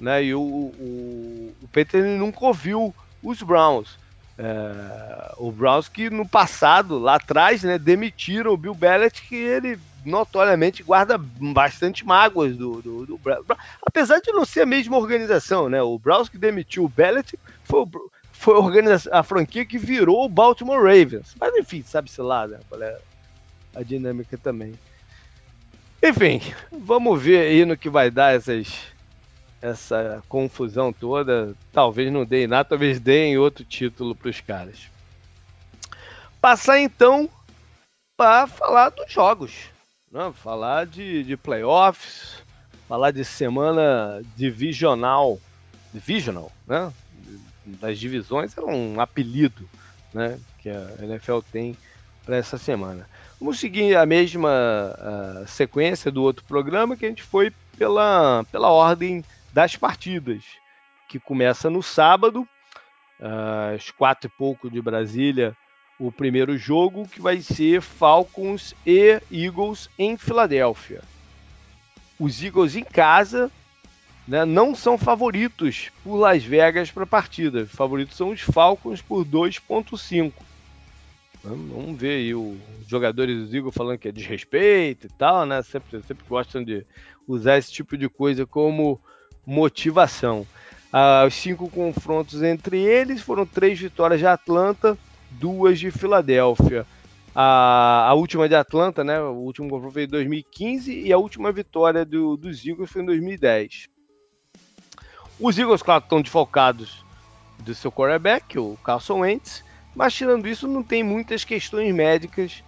[0.01, 0.25] Né?
[0.25, 3.99] E o, o, o Peter nunca ouviu os Browns.
[4.39, 9.79] É, o Browns que no passado, lá atrás, né, demitiram o Bill Belichick, que ele
[10.05, 13.45] notoriamente guarda bastante mágoas do, do, do Browns.
[13.87, 15.81] Apesar de não ser a mesma organização, né?
[15.83, 17.87] O Browns que demitiu o Belichick foi,
[18.33, 21.35] foi a, a franquia que virou o Baltimore Ravens.
[21.39, 22.99] Mas enfim, sabe-se lá né, qual é
[23.77, 24.75] a dinâmica também.
[26.03, 26.41] Enfim,
[26.73, 28.93] vamos ver aí no que vai dar essas
[29.63, 31.55] essa confusão toda.
[31.73, 34.91] Talvez não deem nada, talvez deem outro título para os caras.
[36.41, 37.31] Passar então
[38.17, 39.53] para falar dos jogos,
[40.11, 40.33] né?
[40.35, 42.43] falar de, de playoffs,
[42.89, 45.39] falar de semana divisional,
[45.95, 46.93] divisional, né?
[47.65, 49.69] Das divisões era um apelido,
[50.13, 50.39] né?
[50.59, 51.77] Que a NFL tem
[52.25, 53.09] para essa semana.
[53.41, 58.71] Vamos seguir a mesma uh, sequência do outro programa que a gente foi pela, pela
[58.71, 60.45] ordem das partidas,
[61.09, 62.49] que começa no sábado,
[63.75, 65.57] às quatro e pouco de Brasília,
[65.99, 71.03] o primeiro jogo, que vai ser Falcons e Eagles em Filadélfia.
[72.19, 73.51] Os Eagles em casa
[74.27, 77.63] né, não são favoritos por Las Vegas para a partida.
[77.63, 80.33] Os favoritos são os Falcons por 2,5.
[81.45, 85.61] Vamos ver aí os jogadores do Eagles falando que é desrespeito e tal, né?
[85.63, 86.87] Sempre, sempre gostam de
[87.27, 89.01] usar esse tipo de coisa como
[89.47, 90.47] motivação.
[90.93, 94.97] Ah, os cinco confrontos entre eles foram três vitórias de Atlanta,
[95.31, 96.87] duas de Filadélfia.
[97.35, 99.19] A, a última de Atlanta, né?
[99.21, 103.07] O último confronto foi em 2015 e a última vitória do, dos Eagles foi em
[103.07, 103.89] 2010.
[105.41, 107.03] Os Eagles, claro, estão desfocados
[107.59, 112.63] do seu quarterback, o Carson Wentz, mas tirando isso, não tem muitas questões médicas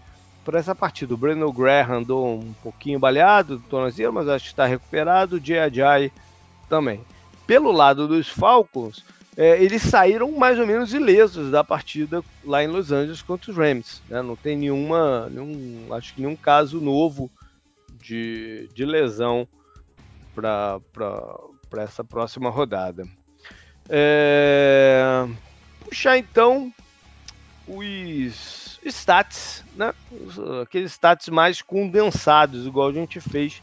[0.44, 1.14] para essa partida.
[1.14, 5.36] O Breno Graham andou um pouquinho baleado do tornozelo, mas acho que está recuperado.
[5.36, 6.10] O Ajay
[6.74, 7.00] também.
[7.46, 9.04] Pelo lado dos Falcons,
[9.36, 13.56] é, eles saíram mais ou menos ilesos da partida lá em Los Angeles contra os
[13.56, 14.02] Rams.
[14.08, 14.20] Né?
[14.22, 17.30] Não tem nenhuma, nenhum, acho que nenhum caso novo
[18.02, 19.46] de, de lesão
[20.34, 20.80] para
[21.78, 23.06] essa próxima rodada.
[23.88, 25.28] É,
[25.84, 26.72] puxar então
[27.68, 29.94] os stats, né?
[30.60, 33.62] aqueles stats mais condensados, igual a gente fez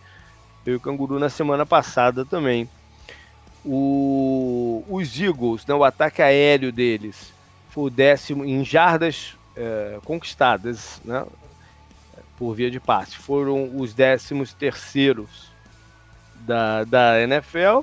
[0.66, 2.70] eu e o Canguru na semana passada também.
[3.64, 7.32] O, os Eagles, né, o ataque aéreo deles,
[7.70, 11.26] foi o décimo em jardas é, conquistadas né,
[12.38, 13.16] por via de passe.
[13.18, 15.52] Foram os décimos terceiros
[16.40, 17.82] da, da NFL.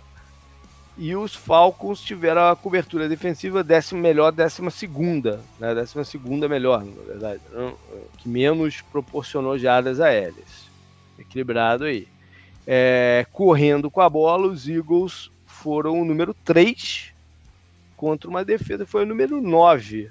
[1.00, 5.72] E os Falcons tiveram a cobertura defensiva décima melhor, décima segunda, né?
[5.72, 7.72] Décima segunda melhor, na verdade, né,
[8.16, 10.68] que menos proporcionou jardas aéreas.
[11.16, 12.08] Equilibrado aí.
[12.66, 15.30] É, correndo com a bola, os Eagles
[15.62, 17.12] foram o número 3
[17.96, 20.10] contra uma defesa foi o número 9.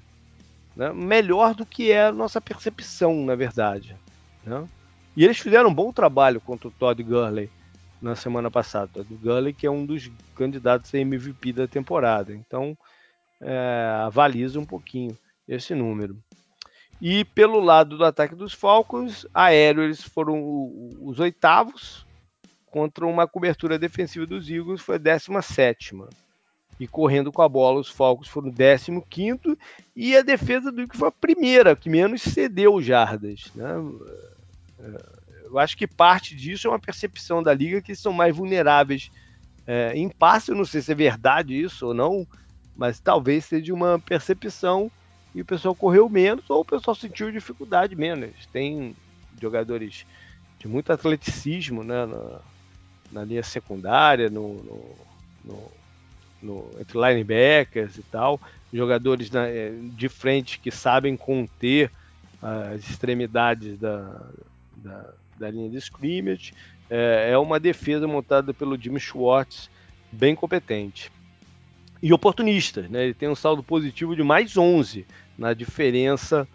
[0.76, 0.92] Né?
[0.92, 3.96] Melhor do que é a nossa percepção, na verdade.
[4.46, 4.68] Né?
[5.16, 7.50] E eles fizeram um bom trabalho contra o Todd Gurley
[8.02, 8.92] na semana passada.
[8.94, 12.34] Todd Gurley, que é um dos candidatos a MVP da temporada.
[12.34, 12.78] Então,
[13.42, 16.18] é, avaliza um pouquinho esse número.
[17.02, 20.42] E pelo lado do ataque dos Falcons, aéreo eles foram
[21.02, 22.07] os oitavos,
[22.72, 25.96] contra uma cobertura defensiva dos Eagles foi a 17
[26.80, 29.58] e correndo com a bola, os Falcons foram 15
[29.96, 33.52] e a defesa do Eagles foi a primeira, que menos cedeu jardas.
[33.56, 33.66] Né?
[35.46, 39.10] eu acho que parte disso é uma percepção da liga que são mais vulneráveis
[39.66, 40.52] é, em passe.
[40.52, 42.28] Eu não sei se é verdade isso ou não,
[42.76, 44.92] mas talvez seja uma percepção
[45.34, 48.46] e o pessoal correu menos ou o pessoal sentiu dificuldade menos.
[48.52, 48.96] Tem
[49.42, 50.06] jogadores
[50.60, 52.42] de muito atleticismo né, na,
[53.12, 54.96] na linha secundária, no, no,
[55.46, 55.72] no,
[56.42, 58.40] no, entre linebackers e tal,
[58.74, 61.92] jogadores na, é, de frente que sabem conter
[62.42, 64.22] as extremidades da,
[64.76, 66.54] da, da linha de scrimmage.
[66.90, 69.70] É, é uma defesa montada pelo Jimmy Schwartz,
[70.12, 71.12] bem competente.
[72.02, 73.06] E oportunista, né?
[73.06, 75.06] ele tem um saldo positivo de mais 11
[75.38, 76.48] na diferença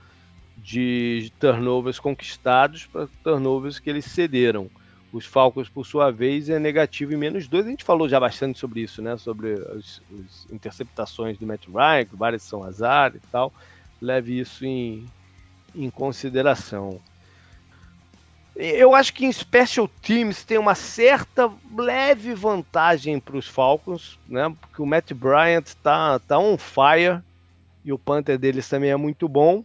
[0.57, 4.71] de turnovers conquistados para turnovers que eles cederam.
[5.13, 7.67] Os Falcons, por sua vez, é negativo em menos dois.
[7.67, 9.17] A gente falou já bastante sobre isso, né?
[9.19, 13.53] Sobre as, as interceptações do Matt Ryan, que várias são azar e tal.
[14.01, 15.07] Leve isso em,
[15.75, 16.99] em consideração.
[18.57, 24.55] Eu acho que em Special Teams tem uma certa leve vantagem para os Falcons, né?
[24.61, 27.23] Porque o Matt Bryant está tá on fire
[27.85, 29.65] e o Panther deles também é muito bom.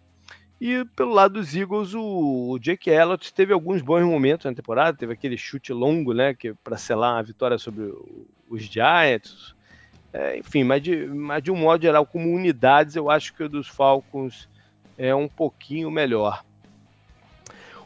[0.60, 5.13] E pelo lado dos Eagles, o, Jake Elliott teve alguns bons momentos na temporada, teve
[5.13, 7.93] aquele chute longo, né, que para selar a vitória sobre
[8.50, 9.56] os Giants.
[10.12, 13.50] É, enfim, mas de, mas de um modo geral, como unidades, eu acho que o
[13.50, 14.50] dos Falcons
[14.98, 16.43] é um pouquinho melhor.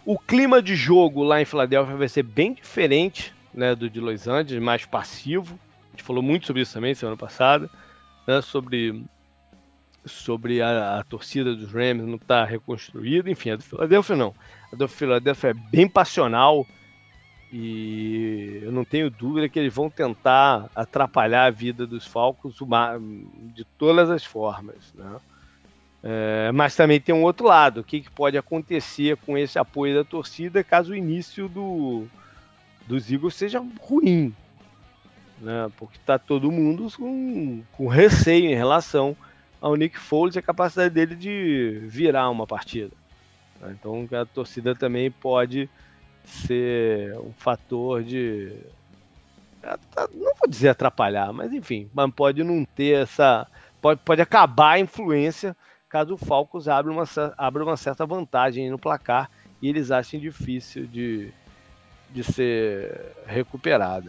[0.06, 4.28] O clima de jogo lá em Filadélfia vai ser bem diferente né, do de Los
[4.28, 5.60] Angeles, mais passivo.
[5.90, 7.70] A gente falou muito sobre isso também semana passada,
[8.26, 9.04] né, sobre
[10.06, 13.30] sobre a, a, torcida dos Rams não estar tá reconstruída.
[13.30, 14.34] Enfim, a do Philadelphia não.
[14.72, 16.66] A do Philadelphia é bem passional
[17.52, 22.56] e eu não tenho dúvida que eles vão tentar atrapalhar a vida dos Falcons
[23.54, 24.94] de todas as formas.
[24.96, 25.18] Né?
[26.04, 27.82] É, mas também tem um outro lado.
[27.82, 32.08] O que, que, pode acontecer com esse apoio da torcida caso o início do,
[32.88, 34.34] dos Eagles seja ruim?
[35.40, 35.70] Né?
[35.78, 39.16] Porque está todo mundo com, com receio em relação
[39.62, 42.92] ao Nick Foles e a capacidade dele de virar uma partida.
[43.62, 43.76] Né?
[43.80, 45.70] Então a torcida também pode
[46.26, 48.52] ser um fator de.
[50.14, 53.48] Não vou dizer atrapalhar, mas enfim, pode não ter essa.
[53.80, 55.56] Pode, pode acabar a influência
[55.92, 57.04] caso o Falcons abra uma,
[57.38, 59.30] abra uma certa vantagem no placar
[59.62, 61.34] e eles achem difícil de,
[62.10, 64.08] de ser recuperado.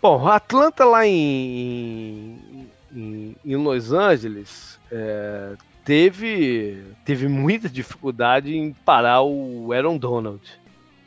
[0.00, 9.22] Bom, Atlanta lá em, em, em Los Angeles é, teve, teve muita dificuldade em parar
[9.22, 10.42] o Aaron Donald,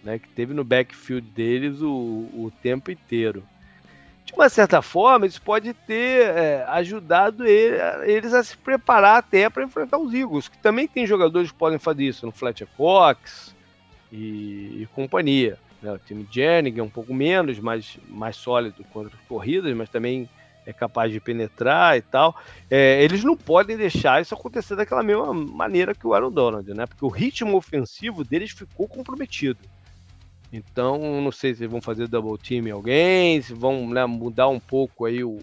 [0.04, 1.89] né, que teve no backfield deles o,
[2.34, 3.44] o tempo inteiro.
[4.26, 9.50] De uma certa forma, isso pode ter é, ajudado ele, eles a se preparar até
[9.50, 13.54] para enfrentar os Eagles, que também tem jogadores que podem fazer isso, no Fletcher Cox
[14.12, 15.60] e, e companhia.
[15.82, 15.91] Né?
[15.91, 20.30] O time Jennings é um pouco menos, mais, mais sólido contra as corridas, mas também
[20.65, 22.36] é capaz de penetrar e tal.
[22.69, 26.86] É, eles não podem deixar isso acontecer daquela mesma maneira que o Aaron Donald, né?
[26.86, 29.60] Porque o ritmo ofensivo deles ficou comprometido.
[30.54, 34.60] Então, não sei se vão fazer double team em alguém, se vão né, mudar um
[34.60, 35.39] pouco aí o,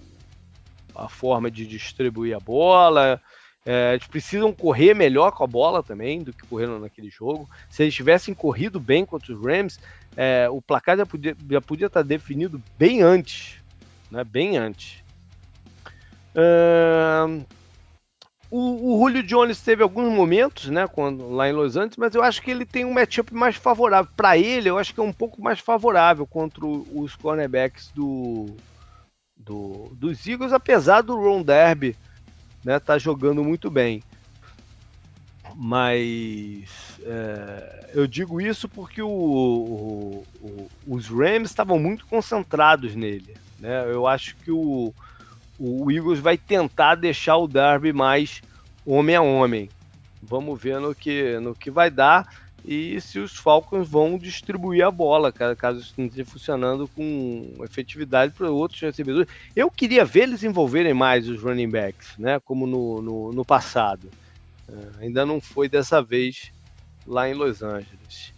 [0.94, 3.20] a forma de distribuir a bola.
[3.64, 7.48] É, eles precisam correr melhor com a bola também do que correram naquele jogo.
[7.70, 9.80] Se eles tivessem corrido bem contra os Rams,
[10.16, 13.56] é, o placar já podia, já podia estar definido bem antes.
[14.10, 15.02] Né, bem antes.
[16.38, 17.44] Uh,
[18.50, 22.22] o, o Julio Jones teve alguns momentos, né, quando, lá em Los Angeles, mas eu
[22.22, 24.10] acho que ele tem um matchup mais favorável.
[24.16, 28.46] Para ele, eu acho que é um pouco mais favorável contra os cornerbacks do,
[29.36, 31.96] do, dos Eagles, apesar do Ron Derby
[32.64, 34.02] né, tá jogando muito bem.
[35.54, 36.68] Mas
[37.02, 43.36] é, eu digo isso porque o, o, os Rams estavam muito concentrados nele.
[43.58, 43.90] Né?
[43.90, 44.94] Eu acho que o,
[45.58, 48.42] o Eagles vai tentar deixar o Darby mais
[48.86, 49.68] homem a homem.
[50.22, 52.28] Vamos ver no que, no que vai dar
[52.64, 58.34] e se os Falcons vão distribuir a bola, caso isso não esteja funcionando com efetividade
[58.34, 59.28] para outros recebedores.
[59.54, 64.10] Eu queria ver eles envolverem mais os running backs, né, como no, no, no passado.
[64.68, 66.52] Uh, ainda não foi dessa vez
[67.06, 68.34] lá em Los Angeles.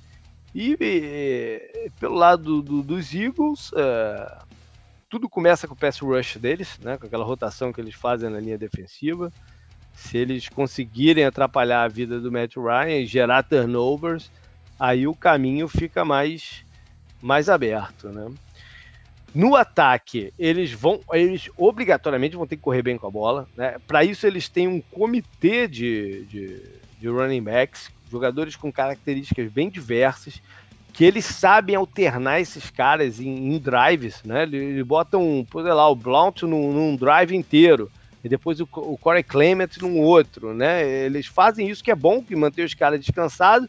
[0.54, 4.46] E, e pelo lado do, dos Eagles, uh,
[5.10, 8.38] tudo começa com o pass rush deles, né, com aquela rotação que eles fazem na
[8.38, 9.30] linha defensiva.
[9.92, 14.30] Se eles conseguirem atrapalhar a vida do Matt Ryan e gerar turnovers,
[14.78, 16.64] aí o caminho fica mais,
[17.20, 18.32] mais aberto, né?
[19.34, 23.76] No ataque, eles vão, eles obrigatoriamente vão ter que correr bem com a bola, né?
[23.86, 26.62] Para isso eles têm um comitê de, de,
[26.98, 30.42] de running backs jogadores com características bem diversas,
[31.00, 34.42] que eles sabem alternar esses caras em, em drives, né?
[34.42, 37.90] Eles botam, sei lá, o Blount num, num drive inteiro,
[38.22, 40.86] e depois o, o Corey Clement num outro, né?
[40.86, 43.66] Eles fazem isso que é bom, que mantém os caras descansados,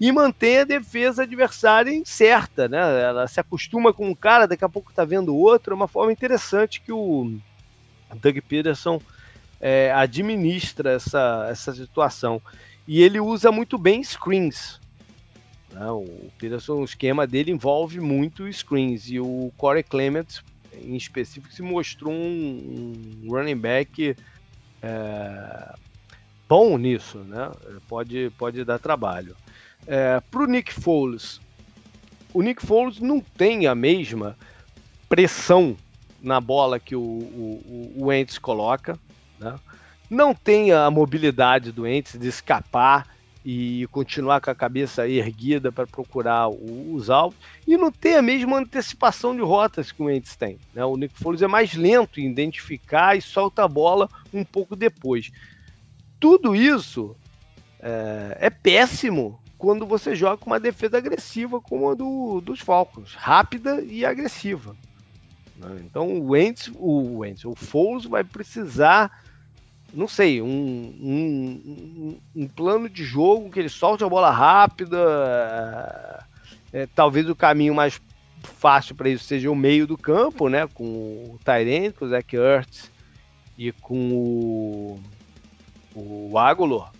[0.00, 3.02] e mantém a defesa adversária certa, né?
[3.02, 6.12] Ela se acostuma com um cara, daqui a pouco tá vendo outro, é uma forma
[6.12, 7.32] interessante que o
[8.22, 9.02] Doug Peterson
[9.60, 12.40] é, administra essa, essa situação.
[12.86, 14.79] E ele usa muito bem screens.
[15.72, 15.90] Né?
[15.90, 19.08] O Peterson, o esquema dele envolve muito screens.
[19.08, 20.26] E o Corey Clement,
[20.74, 24.16] em específico, se mostrou um, um running back
[24.82, 25.74] é,
[26.48, 27.18] bom nisso.
[27.18, 27.50] Né?
[27.88, 29.36] Pode, pode dar trabalho.
[29.86, 31.40] É, Para o Nick Foles,
[32.32, 34.36] o Nick Foles não tem a mesma
[35.08, 35.76] pressão
[36.22, 38.98] na bola que o, o, o coloca.
[39.38, 39.58] Né?
[40.08, 43.06] Não tem a mobilidade do Entes de escapar
[43.44, 47.38] e continuar com a cabeça erguida para procurar os alvos.
[47.66, 50.58] E não tem a mesma antecipação de rotas que o Entes tem.
[50.74, 50.84] Né?
[50.84, 55.30] O Nick Foles é mais lento em identificar e solta a bola um pouco depois.
[56.18, 57.16] Tudo isso
[57.80, 63.14] é, é péssimo quando você joga com uma defesa agressiva como a do, dos Falcons,
[63.14, 64.76] rápida e agressiva.
[65.56, 65.82] Né?
[65.84, 69.19] Então o Wentz, o Wentz, o Foles vai precisar
[69.92, 74.98] não sei, um, um, um, plano de jogo que ele solte a bola rápida.
[76.72, 78.00] É, é, talvez o caminho mais
[78.42, 80.66] fácil para isso seja o meio do campo, né?
[80.72, 82.90] Com o Tyrant, com o Zach Ertz
[83.58, 85.00] e com o,
[85.94, 86.30] o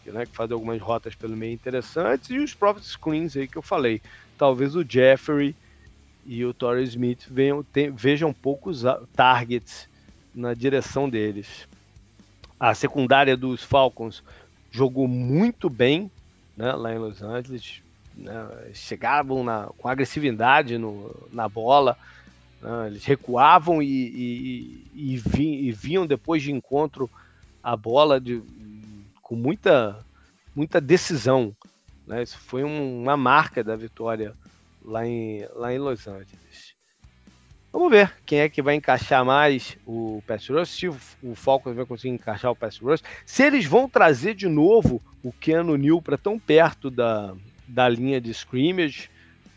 [0.07, 3.63] né, que faz algumas rotas pelo meio interessantes, e os próprios screens aí que eu
[3.63, 4.03] falei.
[4.37, 5.55] Talvez o Jeffrey
[6.27, 7.65] e o Torrey Smith venham,
[7.95, 8.83] vejam poucos
[9.15, 9.89] targets
[10.35, 11.67] na direção deles.
[12.61, 14.23] A secundária dos Falcons
[14.71, 16.11] jogou muito bem
[16.55, 17.83] né, lá em Los Angeles.
[18.15, 21.97] Né, chegavam na, com agressividade no, na bola.
[22.61, 25.23] Né, eles recuavam e, e, e,
[25.69, 27.09] e, vinham depois de encontro
[27.63, 28.43] a bola de,
[29.23, 29.99] com muita,
[30.55, 31.57] muita decisão.
[32.07, 34.35] Né, isso foi um, uma marca da vitória
[34.85, 36.70] lá em, lá em Los Angeles.
[37.73, 41.87] Vamos ver quem é que vai encaixar mais o pass rush, se o Falcons vai
[41.87, 46.19] conseguir encaixar o pass rush, se eles vão trazer de novo o Keanu Neal para
[46.19, 47.33] tão perto da,
[47.69, 49.09] da linha de scrimmage,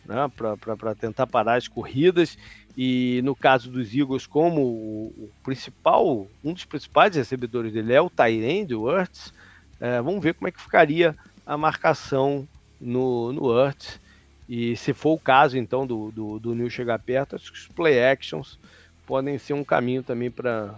[0.06, 2.38] né, para tentar parar as corridas,
[2.78, 8.02] e no caso dos Eagles, como o, o principal, um dos principais recebedores dele é
[8.02, 9.34] o Tyrande, o Ertz,
[9.80, 12.48] é, vamos ver como é que ficaria a marcação
[12.80, 14.00] no, no Ertz.
[14.48, 17.68] E se for o caso, então, do, do, do Neil chegar perto, acho que os
[17.68, 18.60] play actions
[19.06, 20.74] podem ser um caminho também para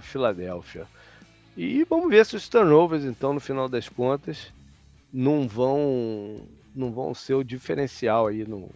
[0.00, 0.86] Filadélfia.
[1.56, 4.52] E vamos ver se os turnovers, então, no final das contas,
[5.12, 6.40] não vão,
[6.74, 8.70] não vão ser o diferencial aí no,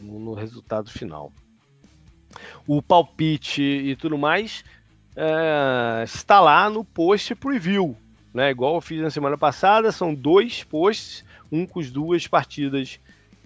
[0.00, 1.32] no, no resultado final.
[2.66, 4.64] O palpite e tudo mais
[5.16, 7.96] é, está lá no post preview,
[8.32, 8.52] né?
[8.52, 12.98] Igual eu fiz na semana passada, são dois posts um com as duas partidas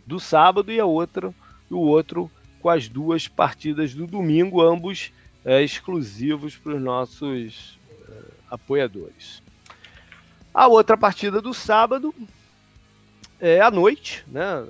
[0.06, 1.34] do sábado e a outra
[1.70, 2.30] o outro
[2.60, 5.12] com as duas partidas do domingo, ambos
[5.44, 7.78] é, exclusivos para os nossos
[8.08, 8.12] é,
[8.50, 9.42] apoiadores.
[10.52, 12.14] A outra partida do sábado
[13.40, 14.64] é à noite, né,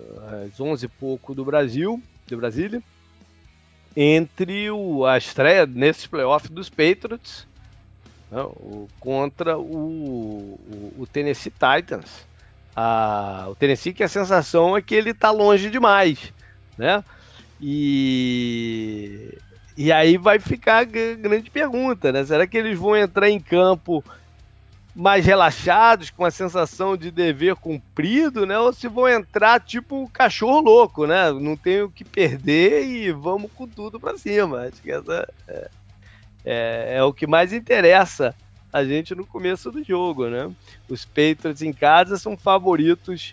[0.44, 2.82] às 11 e pouco do Brasil, de Brasília,
[3.96, 7.46] entre o, a estreia nesse playoff dos Patriots
[8.28, 12.26] né, o, contra o, o, o Tennessee Titans
[12.74, 16.32] a, o Tennessee que a sensação é que ele está longe demais,
[16.76, 17.04] né?
[17.60, 19.38] E,
[19.76, 22.24] e aí vai ficar a grande pergunta, né?
[22.24, 24.04] Será que eles vão entrar em campo
[24.94, 28.58] mais relaxados, com a sensação de dever cumprido, né?
[28.58, 31.32] Ou se vão entrar tipo cachorro louco, né?
[31.32, 34.62] Não tenho o que perder e vamos com tudo para cima.
[34.62, 35.70] Acho que essa é,
[36.44, 38.34] é, é o que mais interessa
[38.74, 40.50] a gente no começo do jogo, né?
[40.88, 43.32] Os Patriots em casa são favoritos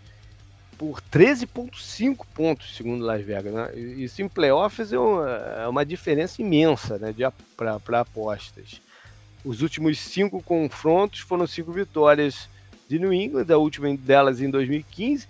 [0.77, 3.51] por 13,5 pontos, segundo Las Vegas.
[3.51, 3.75] Né?
[3.75, 7.11] Isso em playoffs é uma, é diferença imensa né,
[7.57, 8.79] para apostas.
[9.43, 12.47] Os últimos cinco confrontos foram cinco vitórias
[12.87, 15.27] de New England, a última delas em 2015.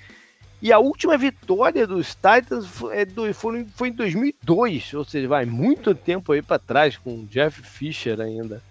[0.62, 3.34] E a última vitória dos Titans foi, é
[3.74, 8.20] foi em 2002, ou seja, vai muito tempo aí para trás, com o Jeff Fisher
[8.20, 8.62] ainda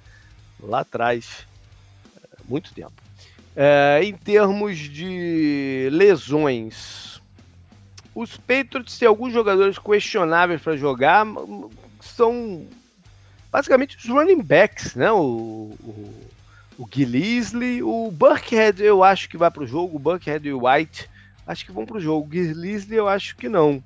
[0.66, 1.46] lá atrás,
[2.48, 2.92] muito tempo.
[3.54, 7.20] É, em termos de lesões,
[8.14, 11.26] os Patriots têm alguns jogadores questionáveis para jogar,
[12.00, 12.66] são
[13.50, 15.10] basicamente os running backs, né?
[15.10, 16.14] O, o,
[16.78, 20.66] o Gillisley, o Buckhead eu acho que vai para o jogo, o Buckhead e o
[20.66, 21.08] White
[21.46, 23.82] acho que vão para o jogo, o Gillisley eu acho que não.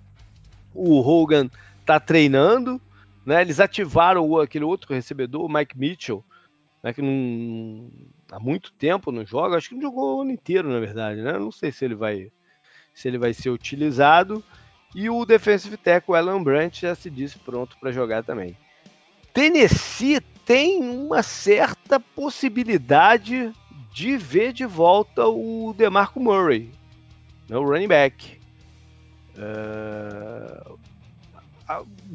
[0.74, 1.48] O Hogan
[1.86, 2.80] tá treinando,
[3.24, 3.40] né?
[3.40, 6.24] Eles ativaram aquele outro recebedor, o Mike Mitchell,
[6.84, 6.92] né?
[6.92, 7.90] que não,
[8.30, 11.32] há muito tempo não joga, acho que não jogou o ano inteiro, na verdade, né?
[11.38, 12.30] Não sei se ele vai
[12.94, 14.44] se ele vai ser utilizado.
[14.94, 18.56] E o defensive tackle Alan Brandt já se disse pronto para jogar também.
[19.32, 23.52] Tennessee tem uma certa possibilidade
[23.92, 26.70] de ver de volta o DeMarco Murray,
[27.48, 28.38] né, o running back.
[29.36, 30.78] Uh,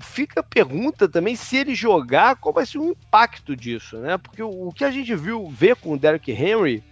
[0.02, 4.18] fica a pergunta também se ele jogar, qual vai ser o impacto disso, né?
[4.18, 6.84] Porque o, o que a gente viu ver com o Derrick Henry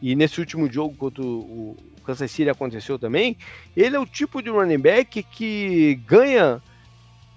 [0.00, 3.36] e nesse último jogo contra o, o Kansas City aconteceu também,
[3.76, 6.62] ele é o tipo de running back que ganha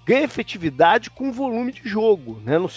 [0.06, 2.58] ganha efetividade com volume de jogo, né?
[2.58, 2.70] No,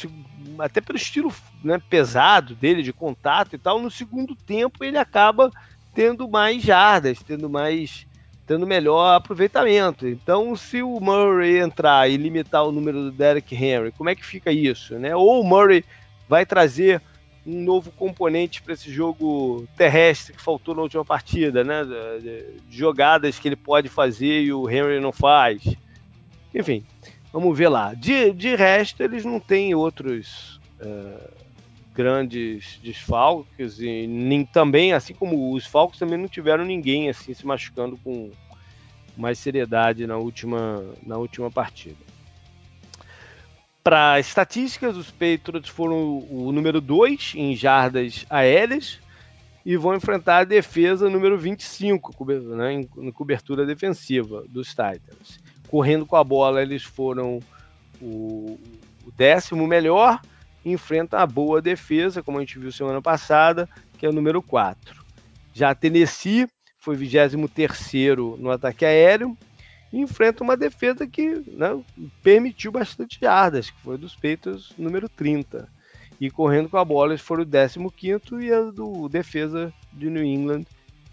[0.58, 5.50] até pelo estilo né, pesado dele de contato e tal, no segundo tempo ele acaba
[5.94, 8.06] tendo mais jardas, tendo mais
[8.46, 10.06] tendo melhor aproveitamento.
[10.06, 14.24] Então, se o Murray entrar e limitar o número do Derek Henry, como é que
[14.24, 15.14] fica isso, né?
[15.16, 15.84] Ou o Murray
[16.28, 17.00] vai trazer
[17.46, 21.82] um novo componente para esse jogo terrestre que faltou na última partida, né?
[22.70, 25.62] Jogadas que ele pode fazer e o Henry não faz.
[26.54, 26.84] Enfim,
[27.32, 27.92] vamos ver lá.
[27.94, 31.43] De, de resto, eles não têm outros uh,
[31.94, 37.46] grandes desfalques e nem também, assim como os Falcons, também não tiveram ninguém assim se
[37.46, 38.30] machucando com
[39.16, 41.96] mais seriedade na última, na última partida.
[43.82, 48.98] Para estatísticas, os Patriots foram o número 2 em jardas aéreas
[49.64, 52.24] e vão enfrentar a defesa número 25
[52.56, 55.38] né, em cobertura defensiva dos Titans.
[55.68, 57.40] Correndo com a bola, eles foram
[58.00, 58.58] o,
[59.06, 60.20] o décimo melhor
[60.64, 65.04] enfrenta a boa defesa, como a gente viu semana passada, que é o número 4.
[65.52, 66.48] Já a Tennessee
[66.78, 67.34] foi 23
[68.38, 69.36] no ataque aéreo
[69.92, 71.80] e enfrenta uma defesa que né,
[72.22, 75.68] permitiu bastante jardas, que foi dos Peitos número 30.
[76.20, 80.24] E correndo com a bola, eles foram o 15 e a do defesa de New
[80.24, 80.64] England,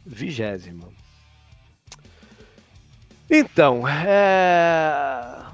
[0.06, 0.76] 20.
[3.30, 5.51] Então, é...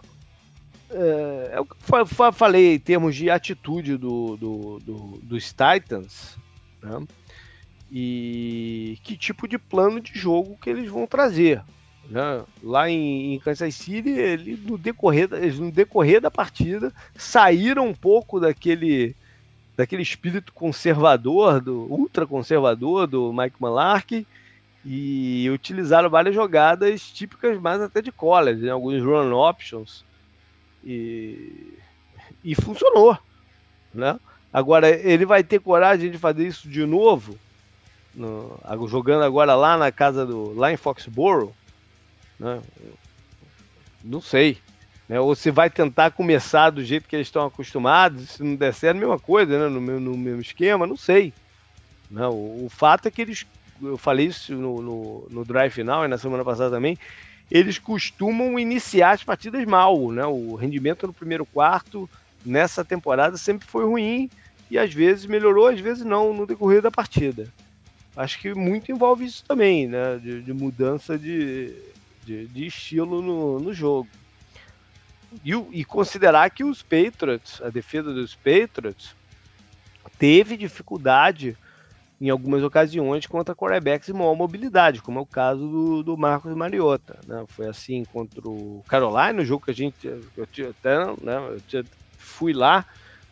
[0.90, 6.38] É, é eu falei em termos de atitude do, do, do, dos Titans,
[6.82, 7.06] né?
[7.92, 11.64] E que tipo de plano de jogo que eles vão trazer.
[12.10, 12.44] Né?
[12.64, 17.94] Lá em, em, Kansas City, ele, no, decorrer, eles, no decorrer da partida, saíram um
[17.94, 19.16] pouco daquele,
[19.76, 24.26] daquele espírito conservador, do ultra conservador do Mike Malarkey,
[24.86, 28.72] e utilizaram várias jogadas típicas mais até de college, né?
[28.72, 30.06] alguns run options,
[30.88, 31.74] e,
[32.44, 33.18] e funcionou.
[33.94, 34.18] Né?
[34.54, 37.38] Agora, ele vai ter coragem de fazer isso de novo,
[38.16, 38.58] no,
[38.88, 40.54] jogando agora lá na casa do.
[40.54, 41.54] lá em Foxborough?
[42.40, 42.62] Né?
[44.02, 44.58] Não sei.
[45.10, 45.20] Né?
[45.20, 48.98] Ou se vai tentar começar do jeito que eles estão acostumados, se não der certo,
[48.98, 49.68] mesma coisa, né?
[49.68, 51.34] no, no mesmo esquema, não sei.
[52.10, 53.46] Não, o, o fato é que eles.
[53.82, 56.98] Eu falei isso no, no, no drive final e na semana passada também
[57.50, 60.26] eles costumam iniciar as partidas mal, né?
[60.26, 62.10] O rendimento no primeiro quarto
[62.46, 64.30] nessa temporada sempre foi ruim
[64.70, 67.52] e às vezes melhorou, às vezes não no decorrer da partida.
[68.16, 70.18] Acho que muito envolve isso também, né?
[70.18, 71.74] De, de mudança de,
[72.26, 74.10] de, de, estilo no, no jogo.
[75.46, 79.16] E, e considerar que os Patriots, a defesa dos Patriots,
[80.18, 81.56] teve dificuldade
[82.20, 86.56] em algumas ocasiões contra quarterbacks de maior mobilidade, como é o caso do, do Marcos
[86.56, 87.20] Mariota.
[87.28, 87.46] Né?
[87.48, 90.08] Foi assim contra o Carolina, no jogo que a gente.
[90.36, 91.86] Eu tinha até, né, eu tinha,
[92.18, 92.86] fui lá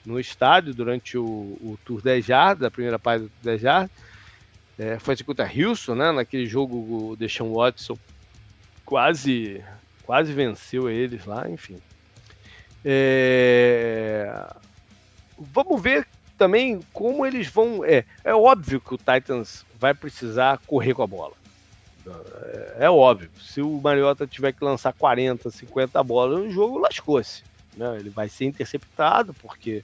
[0.05, 3.91] no estádio durante o, o Tour 10 Yards, a primeira parte do Tour 10 Yards.
[4.77, 6.11] É, foi assim contra Houston, né?
[6.11, 7.97] Naquele jogo o Deshaun Watson
[8.85, 9.63] quase,
[10.03, 11.81] quase venceu eles lá, enfim.
[12.83, 14.45] É...
[15.37, 16.07] Vamos ver
[16.37, 17.83] também como eles vão.
[17.83, 21.33] É, é óbvio que o Titans vai precisar correr com a bola.
[22.07, 23.29] É, é óbvio.
[23.41, 27.43] Se o Mariota tiver que lançar 40, 50 bolas no jogo, lascou-se.
[27.75, 27.97] Né?
[27.99, 29.83] Ele vai ser interceptado, porque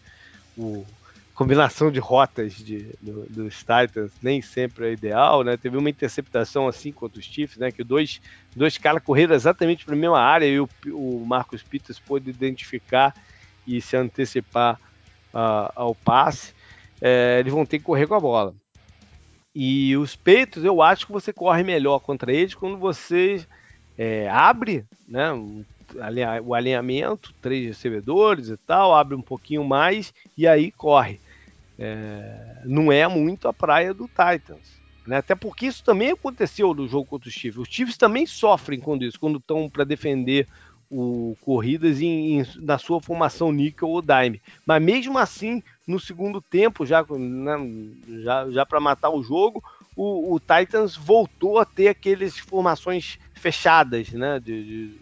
[0.58, 0.86] o
[1.34, 5.58] combinação de rotas de, do, dos Titans nem sempre é ideal, né?
[5.58, 7.72] Teve uma interceptação assim contra os Chiefs, né?
[7.72, 8.22] Que dois,
[8.56, 13.16] dois caras correram exatamente para a mesma área e o, o Marcos Peters pôde identificar
[13.66, 14.80] e se antecipar
[15.34, 16.54] ao passe,
[17.02, 18.54] é, eles vão ter que correr com a bola.
[19.54, 23.46] E os peitos, eu acho que você corre melhor contra eles quando você
[23.98, 25.32] é, abre né,
[26.44, 31.20] o alinhamento, três recebedores e tal, abre um pouquinho mais e aí corre.
[31.78, 34.80] é, não é muito a praia do Titans.
[35.06, 35.18] Né?
[35.18, 37.58] Até porque isso também aconteceu no jogo contra os Chiefs.
[37.58, 40.48] Os Chiefs também sofrem quando isso, quando estão para defender
[40.92, 44.42] o corridas em, em, na sua formação níquel ou dime.
[44.66, 47.56] Mas mesmo assim, no segundo tempo, já, né,
[48.22, 49.64] já, já para matar o jogo,
[49.96, 55.00] o, o, Titans voltou a ter aquelas formações fechadas, né, de, de,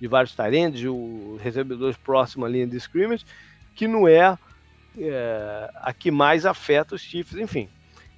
[0.00, 3.24] de vários talentos, os recebedores próximos à linha de scrimmage,
[3.76, 4.36] que não é,
[4.98, 7.68] é, a que mais afeta os Chiefs, enfim.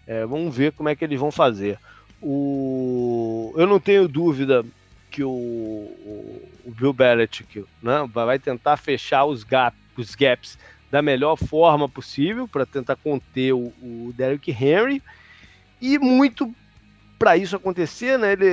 [0.07, 1.79] É, vamos ver como é que eles vão fazer.
[2.23, 3.53] O...
[3.57, 4.65] Eu não tenho dúvida
[5.11, 10.59] que o, o, o Bill Belichick né, vai tentar fechar os, gap, os gaps
[10.91, 15.03] da melhor forma possível para tentar conter o, o Derrick Henry
[15.81, 16.53] e muito
[17.19, 18.47] para isso acontecer, né, ele,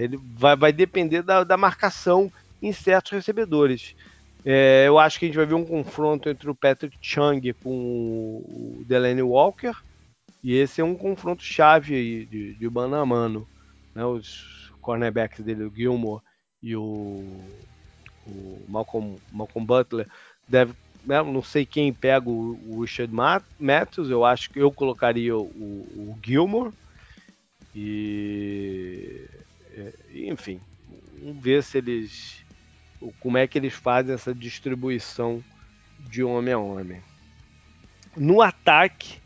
[0.00, 2.30] ele vai, vai depender da, da marcação
[2.62, 3.96] em certos recebedores.
[4.44, 7.70] É, eu acho que a gente vai ver um confronto entre o Patrick Chung com
[7.70, 9.72] o Delaney Walker
[10.42, 13.48] e esse é um confronto chave aí de, de mano a mano.
[13.94, 16.22] Né, os, cornerbacks dele, o Gilmore
[16.62, 17.24] e o,
[18.26, 20.08] o Malcolm, Malcolm Butler,
[20.48, 20.74] deve,
[21.04, 23.12] né, não sei quem pega o, o Richard
[23.58, 26.72] Matthews, eu acho que eu colocaria o, o Gilmore.
[27.74, 29.28] E,
[30.12, 30.60] enfim,
[31.20, 32.44] vamos ver se eles.
[33.20, 35.42] Como é que eles fazem essa distribuição
[36.08, 37.02] de homem a homem.
[38.16, 39.18] No ataque,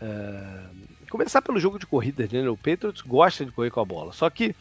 [0.00, 2.48] uh, começar pelo jogo de corrida, né?
[2.48, 4.14] O Patriots gosta de correr com a bola.
[4.14, 4.56] Só que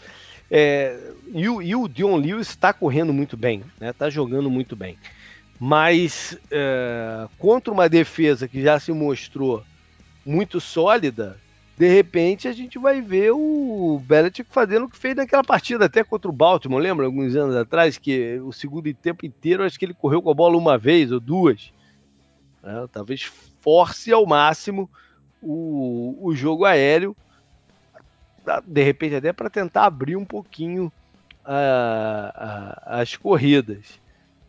[0.49, 0.99] é,
[1.33, 3.91] e, o, e o Dion Lewis está correndo muito bem, né?
[3.91, 4.97] Está jogando muito bem.
[5.57, 9.63] Mas é, contra uma defesa que já se mostrou
[10.25, 11.39] muito sólida,
[11.77, 16.03] de repente a gente vai ver o Belichick fazendo o que fez naquela partida até
[16.03, 17.05] contra o Baltimore, lembra?
[17.05, 20.57] Alguns anos atrás, que o segundo tempo inteiro acho que ele correu com a bola
[20.57, 21.71] uma vez ou duas.
[22.61, 22.87] Né?
[22.91, 23.23] Talvez
[23.61, 24.89] force ao máximo
[25.41, 27.15] o, o jogo aéreo,
[28.65, 30.91] de repente até para tentar abrir um pouquinho
[31.45, 33.99] a, a, as corridas.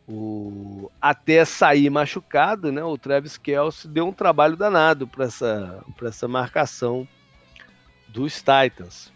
[0.08, 6.28] O, até sair machucado, né, o Travis Kelce deu um trabalho danado para essa, essa
[6.28, 7.06] marcação
[8.08, 9.12] dos Titans.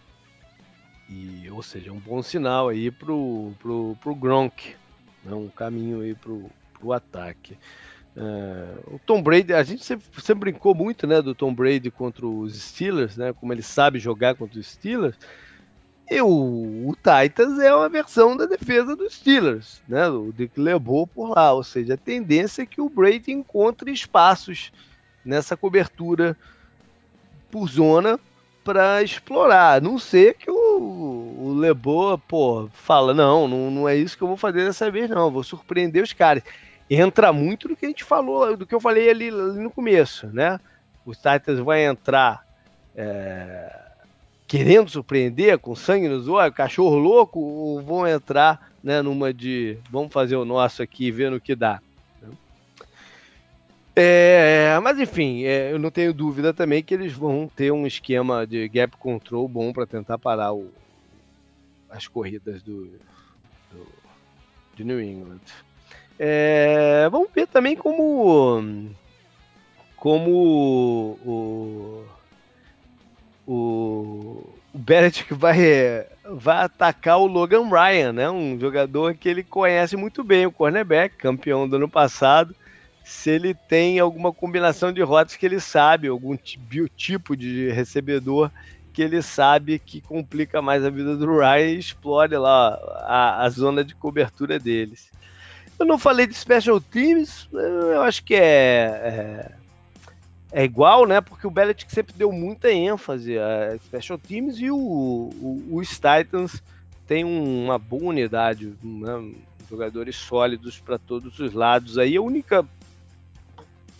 [1.08, 4.76] E, ou seja, um bom sinal aí pro, pro, pro Gronk,
[5.24, 7.58] né, um caminho aí pro, pro ataque.
[8.16, 12.26] Uh, o Tom Brady, a gente sempre, sempre, brincou muito, né, do Tom Brady contra
[12.26, 15.16] os Steelers, né, como ele sabe jogar contra os Steelers.
[16.10, 21.06] E o, o Titans é uma versão da defesa dos Steelers, né, o Dick LeBeau
[21.06, 24.72] por lá, ou seja, a tendência é que o Brady encontre espaços
[25.22, 26.34] nessa cobertura
[27.50, 28.18] por zona
[28.64, 34.16] para explorar, a não ser que o, o pô, fala, não, não, não é isso
[34.16, 36.42] que eu vou fazer dessa vez não, vou surpreender os caras
[36.88, 40.26] entra muito do que a gente falou, do que eu falei ali, ali no começo,
[40.28, 40.60] né?
[41.04, 42.44] Os Titans vão entrar
[42.94, 43.86] é,
[44.46, 50.12] querendo surpreender, com sangue nos olhos, cachorro louco, ou vão entrar né, numa de vamos
[50.12, 51.80] fazer o nosso aqui, vendo o que dá.
[53.98, 58.46] É, mas enfim, é, eu não tenho dúvida também que eles vão ter um esquema
[58.46, 60.70] de gap control bom para tentar parar o,
[61.88, 62.90] as corridas do,
[63.72, 63.86] do,
[64.74, 65.40] de New England.
[66.18, 68.90] É, vamos ver também como
[69.96, 70.30] como
[71.26, 72.06] o,
[73.46, 78.30] o, o Belichick vai, vai atacar o Logan Ryan, né?
[78.30, 82.54] um jogador que ele conhece muito bem, o cornerback, campeão do ano passado.
[83.02, 88.50] Se ele tem alguma combinação de rotas que ele sabe, algum biotipo de recebedor
[88.92, 93.50] que ele sabe que complica mais a vida do Ryan e explore lá a, a
[93.50, 95.10] zona de cobertura deles.
[95.78, 99.52] Eu não falei de special teams, eu acho que é, é,
[100.52, 101.20] é igual, né?
[101.20, 106.62] Porque o Belichick sempre deu muita ênfase a special teams e o, o, os Titans
[107.06, 109.34] têm uma boa unidade, né?
[109.68, 111.98] jogadores sólidos para todos os lados.
[111.98, 112.66] Aí a única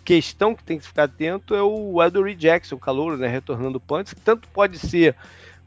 [0.05, 3.27] questão que tem que ficar atento é o Adoree Jackson, calor, né?
[3.27, 5.15] Retornando punts, que tanto pode ser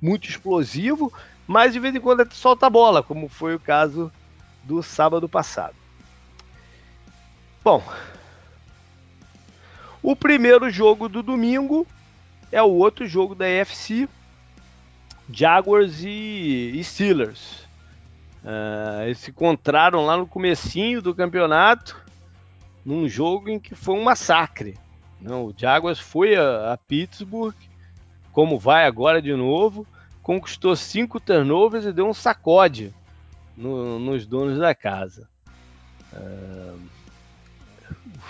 [0.01, 1.13] muito explosivo,
[1.45, 4.11] mas de vez em quando solta a bola, como foi o caso
[4.63, 5.75] do sábado passado.
[7.69, 7.83] Bom,
[10.01, 11.85] o primeiro jogo do domingo
[12.51, 14.09] é o outro jogo da AFC,
[15.31, 17.67] Jaguars e, e Steelers.
[18.43, 21.95] Uh, eles se encontraram lá no comecinho do campeonato,
[22.83, 24.75] num jogo em que foi um massacre.
[25.21, 27.53] Não, o Jaguars foi a, a Pittsburgh,
[28.31, 29.85] como vai agora de novo,
[30.23, 32.91] conquistou cinco turnovers e deu um sacode
[33.55, 35.29] no, nos donos da casa.
[36.11, 36.98] Uh,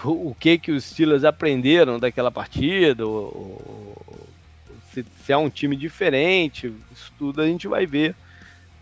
[0.03, 3.03] o que que os Steelers aprenderam daquela partida,
[4.91, 8.16] se, se é um time diferente, isso tudo a gente vai ver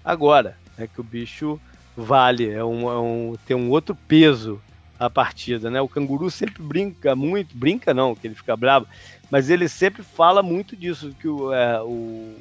[0.04, 0.58] agora.
[0.78, 1.60] É que o bicho
[1.96, 4.62] vale, é um, é um, tem um outro peso
[5.00, 5.82] a partida, né?
[5.82, 8.88] O canguru sempre brinca muito, brinca não, que ele fica bravo,
[9.30, 12.36] mas ele sempre fala muito disso, que o, é, o,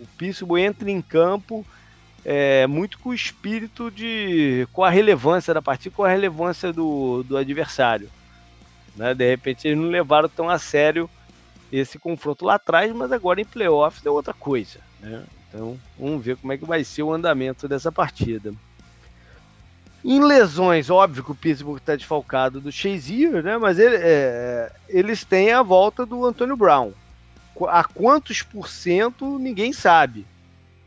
[0.49, 1.67] o entra em campo
[2.25, 4.67] é, muito com o espírito de.
[4.73, 8.11] com a relevância da partida, com a relevância do, do adversário.
[8.97, 9.15] Né?
[9.15, 11.09] De repente eles não levaram tão a sério
[11.71, 14.79] esse confronto lá atrás, mas agora em playoffs é outra coisa.
[15.01, 15.23] Né?
[15.49, 18.55] Então vamos ver como é que vai ser o andamento dessa partida.
[20.05, 23.59] Em lesões, óbvio que o Pittsburgh está desfalcado do Shazier, né?
[23.59, 26.93] Mas ele, é, eles têm a volta do Antônio Brown.
[27.69, 30.25] A quantos por cento ninguém sabe.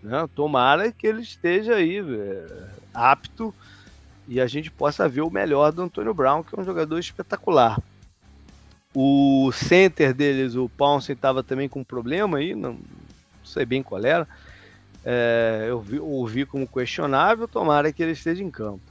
[0.02, 0.26] Né?
[0.34, 3.54] Tomara que ele esteja aí é, apto
[4.26, 7.78] e a gente possa ver o melhor do Antônio Brown, que é um jogador espetacular.
[8.94, 12.80] O center deles, o Pounce, estava também com um problema aí, não,
[13.44, 14.28] sei bem qual era.
[15.06, 18.82] É, eu vi, ouvi como questionável, tomara que ele esteja em campo.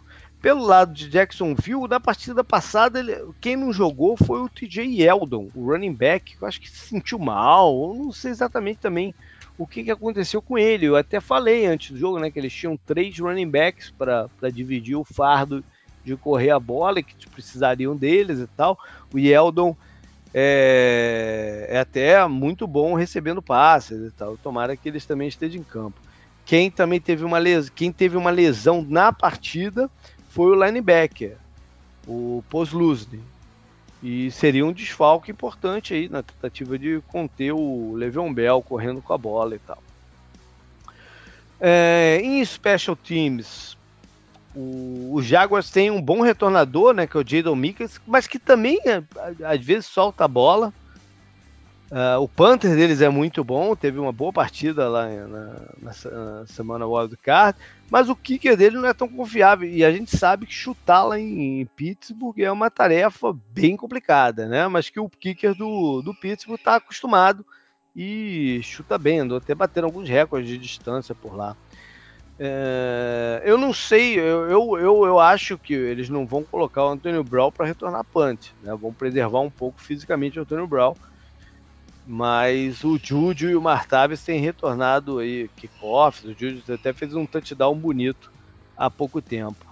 [0.40, 5.50] Pelo lado de Jacksonville, na partida passada, ele, quem não jogou foi o TJ Eldon,
[5.52, 9.12] o running back, que eu acho que se sentiu mal, eu não sei exatamente também
[9.58, 10.86] o que, que aconteceu com ele.
[10.86, 14.94] Eu até falei antes do jogo, né, que eles tinham três running backs para dividir
[14.94, 15.64] o fardo
[16.08, 18.78] de correr a bola, que precisariam deles e tal.
[19.12, 19.76] O Eldon
[20.32, 24.36] é, é até muito bom recebendo passes e tal.
[24.36, 26.00] Tomara que eles também estejam em campo.
[26.44, 29.90] Quem também teve uma lesão, quem teve uma lesão na partida
[30.30, 31.36] foi o linebacker,
[32.06, 33.20] o Poslusny.
[34.02, 39.12] E seria um desfalque importante aí na tentativa de conter o Le'Veon Bell correndo com
[39.12, 39.82] a bola e tal.
[41.60, 43.76] É, em Special Teams,
[44.58, 48.40] o, o, Jaguars tem um bom retornador, né, que é o Jadon Mickens, mas que
[48.40, 49.02] também é,
[49.44, 50.74] às vezes solta a bola.
[51.90, 55.26] Uh, o Panther deles é muito bom, teve uma boa partida lá na,
[55.78, 57.56] na, na semana Wild Card,
[57.88, 61.18] mas o kicker dele não é tão confiável e a gente sabe que chutar lá
[61.18, 64.68] em, em Pittsburgh é uma tarefa bem complicada, né?
[64.68, 67.46] Mas que o kicker do, do Pittsburgh está acostumado
[67.96, 71.56] e chuta bem, andou até batendo alguns recordes de distância por lá.
[72.38, 76.90] É, eu não sei, eu, eu, eu, eu, acho que eles não vão colocar o
[76.90, 78.76] Antônio Brown para retornar punt, né?
[78.76, 80.94] Vão preservar um pouco fisicamente o Antônio Brown
[82.10, 86.24] mas o Júlio e o Martavis têm retornado aí kickoffs.
[86.24, 88.32] O Júlio até fez um touchdown bonito
[88.74, 89.66] há pouco tempo.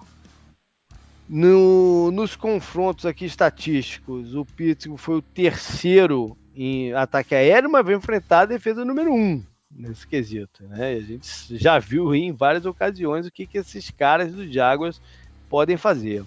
[1.27, 7.95] No, nos confrontos aqui estatísticos, o Pittsburgh foi o terceiro em ataque aéreo, mas vai
[7.95, 10.63] enfrentar a defesa número um nesse quesito.
[10.63, 10.93] Né?
[10.93, 15.01] A gente já viu em várias ocasiões o que, que esses caras do Jaguars
[15.49, 16.23] podem fazer.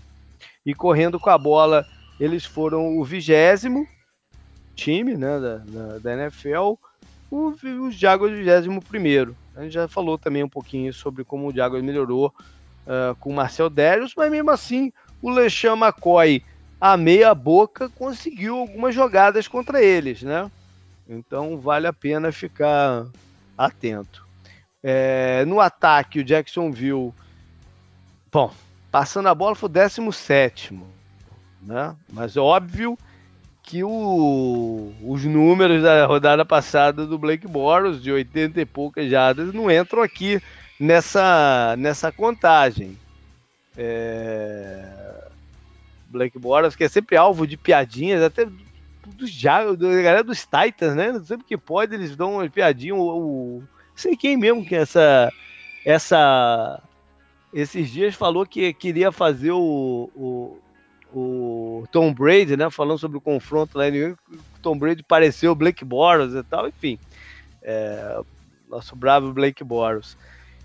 [0.65, 1.87] E correndo com a bola,
[2.19, 3.87] eles foram o vigésimo
[4.75, 6.75] time né, da, da, da NFL,
[7.31, 11.85] o, o Jaguars 21 A gente já falou também um pouquinho sobre como o Jaguars
[11.85, 12.35] melhorou
[12.87, 16.43] uh, com o Marcel Darius, mas mesmo assim o LeSean McCoy,
[16.81, 20.51] a meia boca, conseguiu algumas jogadas contra eles, né?
[21.09, 23.07] Então vale a pena ficar
[23.67, 24.27] atento.
[24.83, 27.13] É, no ataque, o Jacksonville,
[28.33, 28.51] bom,
[28.91, 30.81] passando a bola foi o 17,
[31.63, 31.95] né?
[32.11, 32.97] Mas óbvio
[33.63, 39.53] que o, os números da rodada passada do Blake Boros, de 80 e poucas jardas,
[39.53, 40.41] não entram aqui
[40.79, 42.99] nessa, nessa contagem.
[43.77, 45.29] É...
[46.09, 48.49] Blake Boros, que é sempre alvo de piadinhas, até
[49.17, 49.43] dos
[49.79, 51.21] da galera dos Titans, né?
[51.25, 52.95] Sempre que pode, eles dão uma piadinha.
[52.95, 53.63] O, o,
[53.95, 55.33] sei quem mesmo que essa.
[55.85, 56.83] essa
[57.53, 60.59] esses dias falou que queria fazer o, o
[61.13, 62.71] o Tom Brady, né?
[62.71, 64.17] Falando sobre o confronto lá em
[64.63, 66.99] Tom Brady pareceu o Blake Boros e tal, enfim.
[67.63, 68.21] É,
[68.69, 70.17] nosso bravo Blake Boros.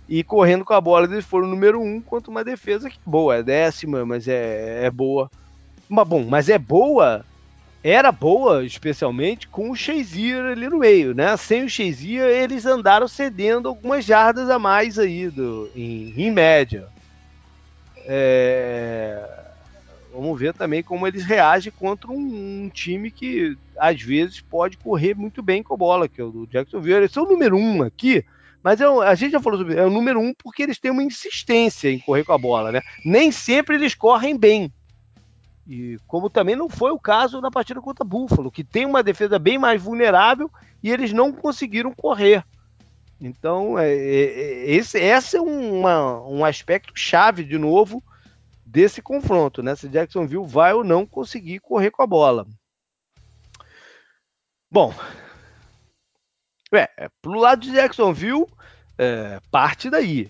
[0.07, 3.43] E correndo com a bola, eles foram número um contra uma defesa que boa, é
[3.43, 5.29] décima, mas é, é boa.
[5.89, 7.25] Mas bom, mas é boa,
[7.91, 11.37] era boa, especialmente com o Shazier ali no meio, né?
[11.37, 16.87] Sem o Shazier, eles andaram cedendo algumas jardas a mais aí do, em, em média.
[18.07, 19.45] É,
[20.15, 22.15] Vamos ver também como eles reagem contra um,
[22.63, 26.31] um, time que às vezes pode correr muito bem com a bola, que é o
[26.31, 26.99] do Jacksonville.
[26.99, 28.23] Eles são o número um aqui,
[28.63, 31.03] mas é, a gente já falou sobre é o número um porque eles têm uma
[31.03, 32.81] insistência em correr com a bola, né?
[33.03, 34.71] Nem sempre eles correm bem.
[35.67, 39.39] E como também não foi o caso na partida contra Buffalo, que tem uma defesa
[39.39, 40.49] bem mais vulnerável
[40.83, 42.45] e eles não conseguiram correr.
[43.19, 48.03] Então, é, é, esse, esse é uma, um aspecto chave, de novo,
[48.65, 49.75] desse confronto, né?
[49.75, 52.45] Se Jacksonville vai ou não conseguir correr com a bola.
[54.69, 54.93] Bom,
[56.73, 58.45] é, é pro lado de Jacksonville,
[58.97, 60.29] é, parte daí.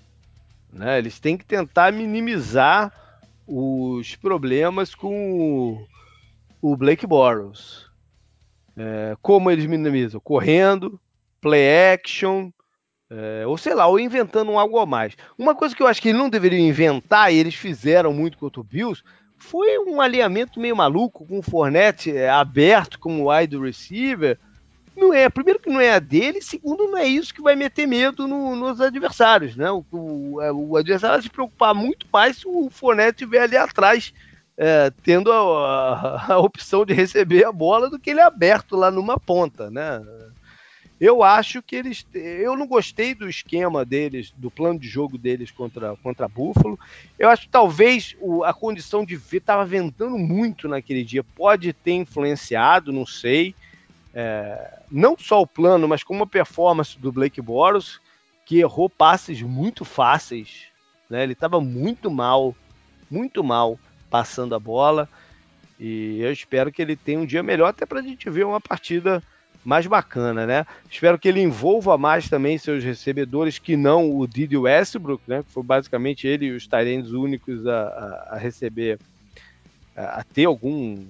[0.71, 0.97] Né?
[0.97, 2.93] Eles têm que tentar minimizar
[3.47, 5.85] os problemas com
[6.61, 7.85] o Blake Bortles.
[8.77, 10.19] É, como eles minimizam?
[10.19, 10.99] Correndo,
[11.39, 12.49] play action,
[13.09, 15.15] é, ou sei lá, ou inventando algo a mais.
[15.37, 18.59] Uma coisa que eu acho que eles não deveriam inventar, e eles fizeram muito contra
[18.59, 19.03] o Bills,
[19.37, 24.39] foi um alinhamento meio maluco, com o Fournette é, aberto como wide receiver,
[24.95, 27.87] não é, primeiro que não é a dele, segundo não é isso que vai meter
[27.87, 29.69] medo no, nos adversários, né?
[29.71, 33.57] O, o, é, o, adversário vai se preocupar muito mais se o Fournette estiver ali
[33.57, 34.13] atrás,
[34.57, 38.89] é, tendo a, a, a, opção de receber a bola do que ele aberto lá
[38.89, 40.01] numa ponta, né?
[40.99, 42.05] Eu acho que eles.
[42.13, 46.79] Eu não gostei do esquema deles, do plano de jogo deles contra, contra Buffalo.
[47.19, 51.21] Eu acho que talvez o, a condição de ver estava ventando muito naquele dia.
[51.21, 53.53] Pode ter influenciado, não sei
[54.15, 57.99] é, não só o plano, mas como a performance do Blake Boros,
[58.45, 60.67] que errou passes muito fáceis.
[61.09, 61.23] Né?
[61.23, 62.55] Ele estava muito mal,
[63.11, 63.77] muito mal
[64.09, 65.09] passando a bola.
[65.77, 68.61] E eu espero que ele tenha um dia melhor, até para a gente ver uma
[68.61, 69.21] partida
[69.65, 70.65] mais bacana, né?
[70.89, 75.43] Espero que ele envolva mais também seus recebedores que não o Didi Westbrook, né?
[75.43, 78.99] Que foi basicamente ele e os Tyrants únicos a, a, a receber,
[79.97, 81.03] a, a, ter algum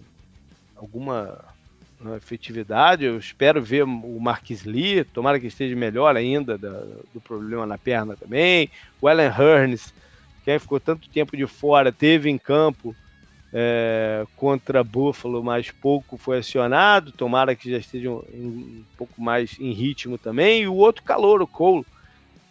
[0.76, 1.44] alguma
[2.10, 3.06] na efetividade.
[3.06, 6.84] Eu espero ver o Marquis Lee, tomara que esteja melhor ainda da,
[7.14, 8.70] do problema na perna também.
[9.02, 9.94] O Ellen Hearns,
[10.44, 12.96] que ficou tanto tempo de fora, teve em campo
[13.52, 17.12] é, contra Buffalo, mas pouco foi acionado.
[17.12, 20.64] Tomara que já esteja um, um, pouco mais em ritmo também.
[20.64, 21.86] E o outro calor, o Cole,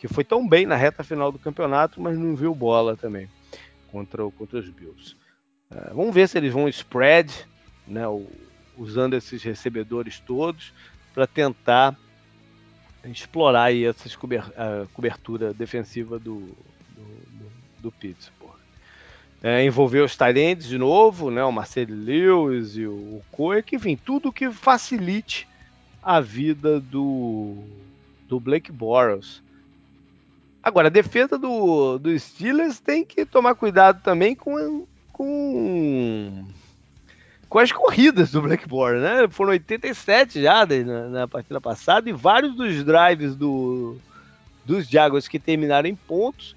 [0.01, 3.29] que foi tão bem na reta final do campeonato, mas não viu bola também
[3.93, 5.17] contra, contra os Bills.
[5.71, 7.33] É, vamos ver se eles vão spread,
[7.87, 8.27] né, o,
[8.77, 10.73] usando esses recebedores todos
[11.15, 11.97] para tentar
[13.05, 14.09] explorar aí essa
[14.93, 16.41] cobertura defensiva do,
[16.97, 18.55] do, do, Pittsburgh.
[19.43, 24.33] É, envolver os Tyrants de novo, né, o Marcelo Lewis e o Coek, enfim, tudo
[24.33, 25.47] que facilite
[26.03, 27.63] a vida do,
[28.27, 29.43] do Blake Bortles.
[30.63, 36.47] Agora, a defesa do, do Steelers tem que tomar cuidado também com, com
[37.55, 39.29] com as corridas do Blackboard, né?
[39.31, 43.97] Foram 87 já na, na, partida passada e vários dos drives do,
[44.65, 46.57] dos Jaguars que terminaram em pontos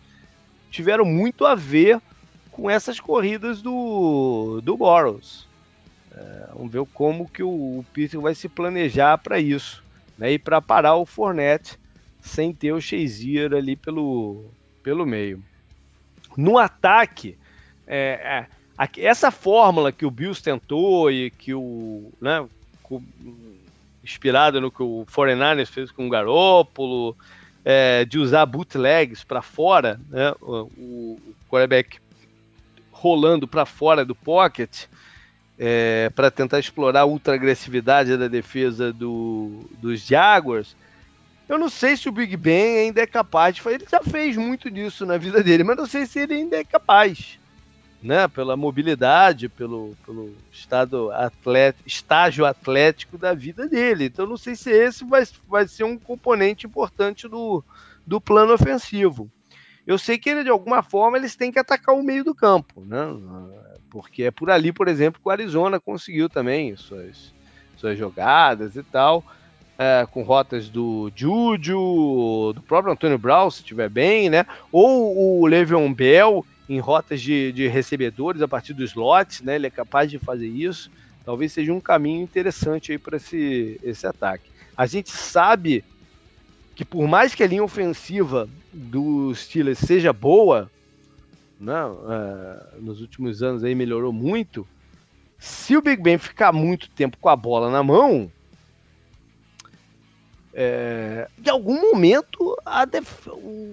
[0.72, 2.02] tiveram muito a ver
[2.50, 5.48] com essas corridas do, do Boros.
[6.16, 9.84] É, vamos ver como que o, o Peter vai se planejar para isso,
[10.18, 10.32] né?
[10.32, 11.78] E para parar o Fornette
[12.22, 14.45] sem ter o Shazier ali pelo,
[14.82, 15.43] pelo meio.
[16.36, 17.38] No ataque,
[17.86, 18.57] é, é,
[18.97, 22.11] essa fórmula que o Bills tentou e que o.
[22.21, 22.45] Né,
[24.03, 27.15] inspirado no que o 49ers fez com o Garópolo,
[27.65, 31.19] é, de usar bootlegs para fora, né, o,
[31.49, 31.99] quarterback
[32.91, 34.86] rolando para fora do pocket,
[35.59, 40.75] é, para tentar explorar a ultra agressividade da defesa do, dos Jaguars.
[41.49, 43.75] Eu não sei se o Big Ben ainda é capaz de fazer.
[43.75, 46.63] Ele já fez muito disso na vida dele, mas não sei se ele ainda é
[46.63, 47.39] capaz
[48.02, 54.06] né, pela mobilidade, pelo, pelo estado atlet, estágio atlético da vida dele.
[54.06, 57.64] Então não sei se esse vai, vai ser um componente importante do,
[58.06, 59.30] do plano ofensivo.
[59.86, 62.82] Eu sei que ele, de alguma forma eles têm que atacar o meio do campo,
[62.86, 63.00] né?
[63.89, 67.34] Porque é por ali, por exemplo, que o Arizona conseguiu também suas,
[67.78, 69.24] suas jogadas e tal.
[69.80, 74.43] É, com rotas do Juju, do próprio Antônio Brown, se estiver bem, né?
[74.72, 79.55] Ou o Le'Veon Bell, em rotas de, de recebedores a partir dos slots, né?
[79.55, 80.91] Ele é capaz de fazer isso.
[81.24, 84.49] Talvez seja um caminho interessante aí para esse, esse ataque.
[84.76, 85.84] A gente sabe
[86.76, 90.70] que por mais que a linha ofensiva dos Steelers seja boa,
[91.59, 94.68] né, uh, nos últimos anos aí melhorou muito,
[95.39, 98.32] se o Big Ben ficar muito tempo com a bola na mão,
[100.53, 102.57] é, em algum momento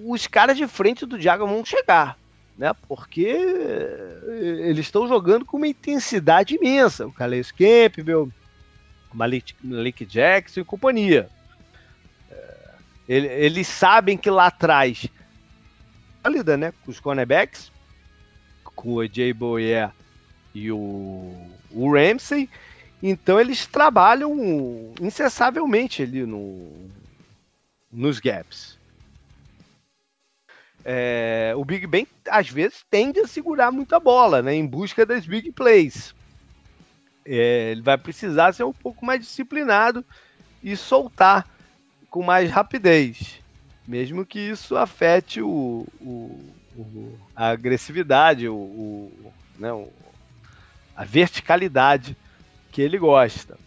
[0.07, 2.19] os caras de frente do Diago vão chegar
[2.57, 2.73] né?
[2.89, 3.37] Porque
[4.63, 7.07] eles estão jogando com uma intensidade imensa.
[7.07, 8.31] O Calais Campbell,
[9.13, 11.29] o Malik, Jackson e companhia.
[12.31, 15.07] É, eles sabem que lá atrás,
[16.23, 16.73] válida, né?
[16.85, 17.71] Com os cornerbacks,
[18.65, 19.91] com o Jay Boyer
[20.55, 21.35] e o,
[21.71, 22.49] o Ramsey.
[23.03, 24.35] Então eles trabalham
[25.01, 26.73] incessavelmente ali no,
[27.93, 28.79] nos gaps.
[30.85, 35.27] É, o Big Ben às vezes tende a segurar muita bola, né, em busca das
[35.27, 36.15] big plays.
[37.25, 40.05] É, ele vai precisar ser um pouco mais disciplinado
[40.63, 41.49] e soltar
[42.11, 43.41] com mais rapidez,
[43.89, 49.11] mesmo que isso afete o, o, o a agressividade, o,
[49.59, 49.71] né,
[50.95, 52.17] a verticalidade
[52.71, 53.59] que ele gosta.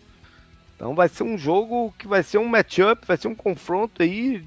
[0.76, 4.45] Então vai ser um jogo que vai ser um matchup, vai ser um confronto aí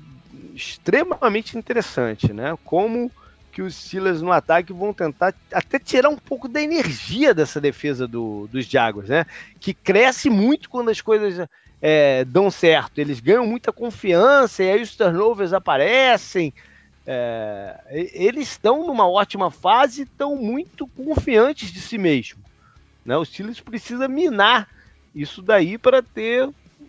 [0.60, 2.56] extremamente interessante, né?
[2.64, 3.10] Como
[3.52, 8.06] que os Steelers no ataque vão tentar até tirar um pouco da energia dessa defesa
[8.06, 9.26] do, dos Jaguars, né?
[9.58, 11.48] Que cresce muito quando as coisas
[11.80, 12.98] é, dão certo.
[12.98, 16.52] Eles ganham muita confiança e aí os turnovers aparecem.
[17.06, 22.40] É, eles estão numa ótima fase, estão muito confiantes de si mesmo.
[23.04, 23.16] Né?
[23.16, 24.68] O Steelers precisa minar
[25.14, 26.48] isso daí para ter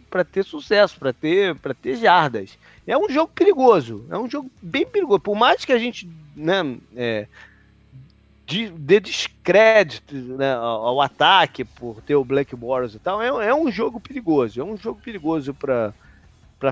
[0.09, 2.57] para ter sucesso, para ter para ter jardas.
[2.85, 5.19] É um jogo perigoso, é um jogo bem perigoso.
[5.19, 7.27] Por mais que a gente né, é,
[8.45, 13.47] de, dê descrédito né, ao, ao, ataque por ter o Black Boros e tal, é,
[13.47, 15.93] é um jogo perigoso, é um jogo perigoso para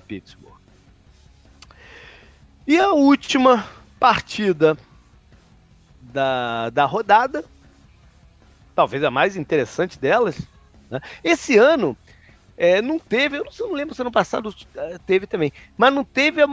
[0.08, 0.58] Pittsburgh.
[2.68, 3.68] E a última
[4.00, 4.78] partida
[6.02, 7.46] da, da rodada,
[8.76, 10.40] talvez a mais interessante delas,
[10.90, 11.00] né?
[11.24, 11.98] esse ano
[12.62, 16.04] é, não teve, eu não, não, lembro se ano passado é, teve também, mas não
[16.04, 16.48] teve a,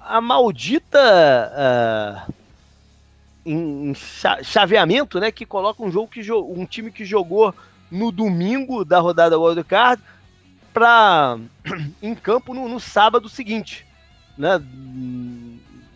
[0.00, 0.98] a maldita
[2.26, 2.32] uh,
[3.44, 3.94] em, em
[4.42, 5.30] chaveamento, né?
[5.30, 7.54] Que coloca um jogo que um time que jogou
[7.90, 10.02] no domingo da rodada World Card
[10.72, 11.36] para
[12.02, 13.86] em campo no, no, sábado seguinte,
[14.38, 14.58] né?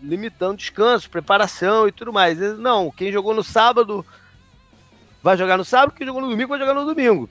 [0.02, 2.38] Limitando descanso, preparação e tudo mais.
[2.58, 4.04] Não, quem jogou no sábado
[5.22, 7.30] vai jogar no sábado, quem jogou no domingo vai jogar no domingo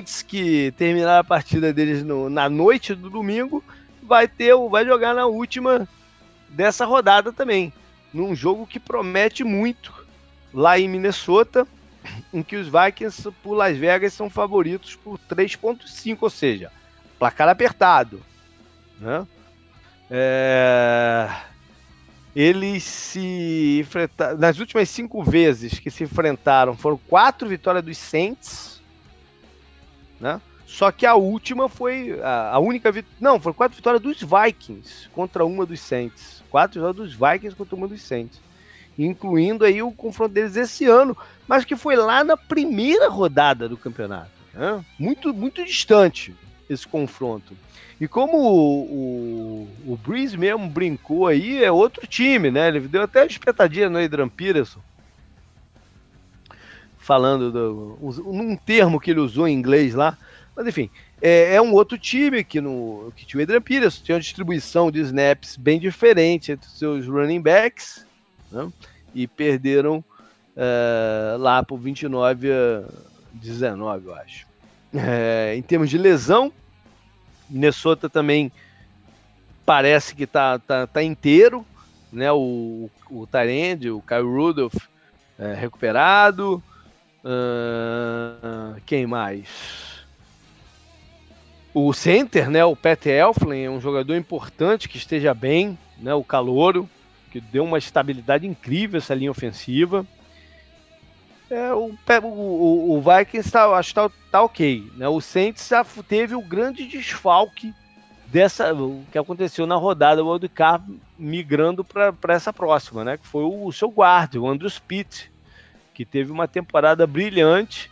[0.00, 3.62] que terminar a partida deles no, na noite do domingo,
[4.02, 5.88] vai ter, vai jogar na última
[6.48, 7.72] dessa rodada também,
[8.12, 9.92] num jogo que promete muito
[10.52, 11.66] lá em Minnesota,
[12.32, 16.72] em que os Vikings por Las Vegas são favoritos por 3.5, ou seja,
[17.18, 18.20] placar apertado,
[18.98, 19.26] né?
[20.10, 21.28] É...
[22.34, 28.79] Eles se enfrentaram nas últimas cinco vezes que se enfrentaram foram quatro vitórias dos Saints
[30.20, 30.40] né?
[30.66, 33.16] Só que a última foi a, a única vitória.
[33.20, 36.44] Não, foram quatro vitórias dos Vikings contra uma dos Saints.
[36.48, 38.40] Quatro vitórias dos Vikings contra uma dos Saints.
[38.96, 41.16] Incluindo aí o confronto deles esse ano,
[41.48, 44.30] mas que foi lá na primeira rodada do campeonato.
[44.54, 44.84] Né?
[44.98, 46.36] Muito, muito distante
[46.68, 47.56] esse confronto.
[48.00, 52.68] E como o, o, o Breeze mesmo brincou aí, é outro time, né?
[52.68, 54.80] Ele deu até uma espetadinha no Adrian Peterson
[57.10, 60.16] falando do, num termo que ele usou em inglês lá.
[60.54, 60.88] Mas enfim,
[61.20, 64.92] é, é um outro time que, no, que tinha o Adrian Peterson, tinha uma distribuição
[64.92, 68.06] de snaps bem diferente entre seus running backs,
[68.52, 68.70] né?
[69.12, 70.04] e perderam
[70.54, 72.84] uh, lá por 29 a
[73.34, 74.46] 19, eu acho.
[74.94, 76.52] É, em termos de lesão,
[77.48, 78.52] Minnesota também
[79.66, 81.66] parece que tá, tá, tá inteiro,
[82.12, 82.30] né?
[82.30, 84.76] O, o Tyrande, o Kyle Rudolph
[85.36, 86.62] é, recuperado,
[87.24, 89.48] Uh, quem mais?
[91.72, 92.64] O center, né?
[92.64, 96.14] O Pat Elflin é um jogador importante que esteja bem, né?
[96.14, 96.88] O calouro,
[97.30, 100.06] que deu uma estabilidade incrível essa linha ofensiva.
[101.50, 101.92] É, o,
[102.22, 104.90] o, o Vikings tá, acho que tá, tá, ok.
[104.96, 105.08] Né?
[105.08, 107.74] O Saints já teve o grande desfalque
[108.26, 113.16] dessa o que aconteceu na rodada o Cup migrando para essa próxima, né?
[113.16, 115.29] Que foi o seu guarda, o Andrew Pitt,
[116.00, 117.90] que teve uma temporada brilhante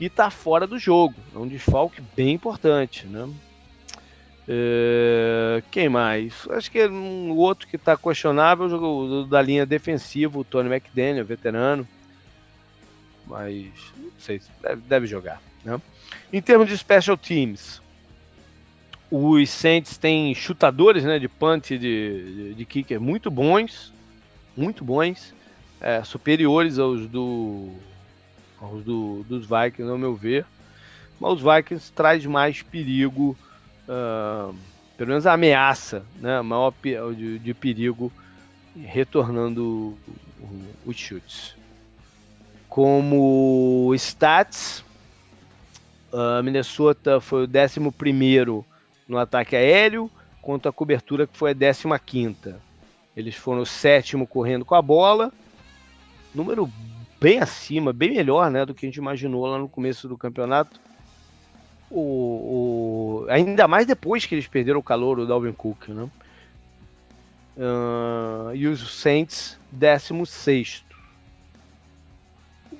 [0.00, 1.14] e está fora do jogo.
[1.34, 3.28] É um desfalque bem importante, né?
[4.48, 6.48] É, quem mais?
[6.48, 11.26] Acho que é um outro que está questionável, o da linha defensiva, o Tony McDaniel,
[11.26, 11.86] veterano.
[13.26, 13.66] Mas
[13.98, 15.42] não sei, deve, deve jogar.
[15.62, 15.78] Né?
[16.32, 17.82] Em termos de special teams,
[19.10, 23.92] os Saints têm chutadores né, de punt de, de, de kicker muito bons.
[24.56, 25.34] Muito bons
[25.82, 27.68] é, superiores aos do
[28.60, 30.46] aos do, dos Vikings, ao meu ver.
[31.18, 33.36] Mas os Vikings traz mais perigo,
[33.88, 34.54] uh,
[34.96, 36.72] pelo menos a ameaça, né, maior
[37.16, 38.12] de, de perigo
[38.76, 39.98] retornando
[40.86, 41.56] os chutes.
[42.68, 44.84] Como stats,
[46.12, 48.64] a Minnesota foi o 11
[49.08, 50.08] no ataque aéreo,
[50.40, 52.54] contra a cobertura que foi a 15.
[53.16, 55.32] Eles foram o sétimo correndo com a bola
[56.34, 56.70] número
[57.20, 60.80] bem acima, bem melhor né, do que a gente imaginou lá no começo do campeonato.
[61.90, 65.88] O, o, ainda mais depois que eles perderam o calor do Dalvin Cook.
[65.88, 66.08] Né?
[67.56, 70.84] uh, e os Saints 16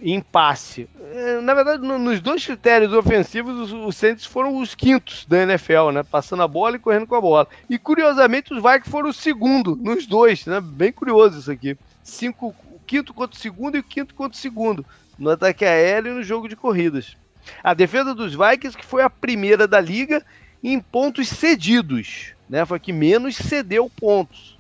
[0.05, 0.88] em passe.
[1.12, 5.90] É, na verdade, nos dois critérios ofensivos, os, os Saints foram os quintos da NFL,
[5.92, 6.03] né?
[6.03, 7.46] Passando a bola e correndo com a bola.
[7.70, 10.61] E curiosamente, os Vikings foram o segundo nos dois, né?
[10.61, 11.78] Bem curioso isso aqui.
[12.03, 12.53] Cinco,
[12.93, 14.84] quinto contra o segundo e o quinto contra o segundo.
[15.18, 17.16] No ataque aéreo e no jogo de corridas.
[17.64, 20.22] A defesa dos Vikings, que foi a primeira da liga
[20.62, 22.66] em pontos cedidos, né?
[22.66, 24.59] Foi que menos cedeu pontos.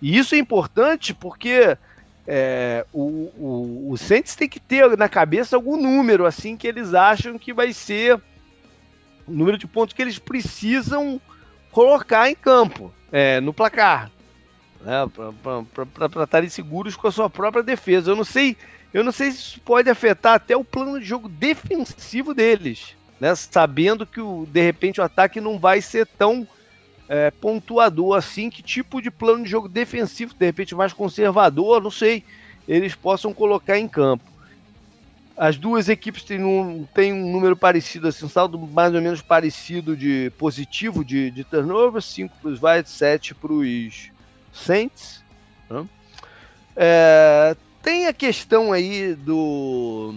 [0.00, 1.76] E isso é importante porque
[2.28, 3.02] é, o,
[3.36, 7.52] o, o Saints tem que ter na cabeça algum número assim que eles acham que
[7.52, 8.20] vai ser
[9.26, 11.20] o número de pontos que eles precisam
[11.72, 14.10] colocar em campo, é, no placar,
[14.86, 15.04] né,
[15.92, 18.12] para estarem seguros com a sua própria defesa.
[18.12, 18.56] Eu não sei,
[18.94, 23.34] eu não sei se isso pode afetar até o plano de jogo defensivo deles, né,
[23.34, 26.46] sabendo que o, de repente o ataque não vai ser tão
[27.08, 31.90] é, pontuador assim, que tipo de plano de jogo defensivo, de repente mais conservador, não
[31.90, 32.22] sei,
[32.68, 34.24] eles possam colocar em campo.
[35.36, 39.20] As duas equipes têm um, têm um número parecido, assim, um saldo mais ou menos
[39.20, 44.15] parecido de positivo de, de turnover, 5 para os Vikings, 7 para os
[44.56, 45.24] Saints.
[45.70, 45.86] Né?
[46.76, 50.14] É, tem a questão aí do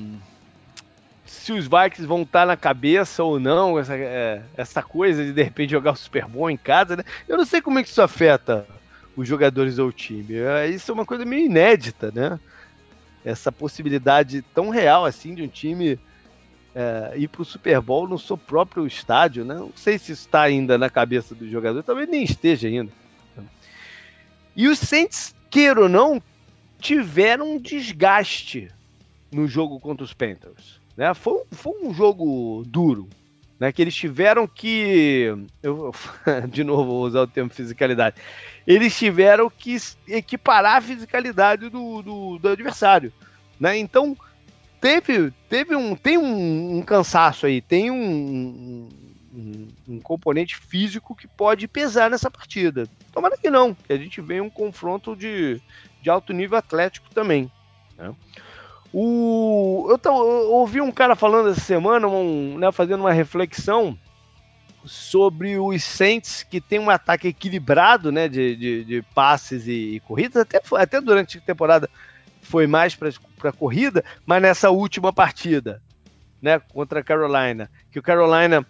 [1.25, 5.43] se os Vikings vão estar na cabeça ou não, essa, é, essa coisa de de
[5.43, 7.03] repente jogar o Super Bowl em casa, né?
[7.27, 8.67] Eu não sei como é que isso afeta
[9.15, 10.35] os jogadores ou o time.
[10.35, 12.39] É, isso é uma coisa meio inédita, né?
[13.23, 15.99] Essa possibilidade tão real assim de um time
[16.75, 19.55] é, ir para o Super Bowl no seu próprio estádio, né?
[19.55, 22.91] Não sei se está ainda na cabeça do jogador, talvez nem esteja ainda.
[24.55, 26.21] E os Saints, queira ou não,
[26.79, 28.69] tiveram um desgaste
[29.31, 30.79] no jogo contra os Panthers.
[30.95, 31.13] Né?
[31.13, 33.07] Foi, foi um jogo duro,
[33.59, 33.71] né?
[33.71, 35.33] Que eles tiveram que.
[35.61, 35.93] Eu,
[36.49, 38.15] de novo, vou usar o termo fisicalidade.
[38.65, 39.77] Eles tiveram que
[40.07, 43.13] equiparar a fisicalidade do, do, do adversário.
[43.59, 43.77] Né?
[43.77, 44.15] Então,
[44.79, 48.87] teve, teve um, tem um, um cansaço aí, tem um,
[49.33, 52.87] um, componente físico que pode pesar nessa partida.
[53.11, 55.61] Tomara que não, que a gente venha um confronto de,
[56.01, 57.51] de alto nível atlético também.
[57.97, 58.13] Né?
[58.91, 63.97] O, eu, tô, eu, ouvi um cara falando essa semana, um, né, fazendo uma reflexão
[64.83, 69.99] sobre os Saints que tem um ataque equilibrado né, de, de, de passes e, e,
[69.99, 71.89] corridas, até, até durante a temporada
[72.41, 75.81] foi mais para corrida, mas nessa última partida
[76.41, 78.65] né, contra a Carolina, que o Carolina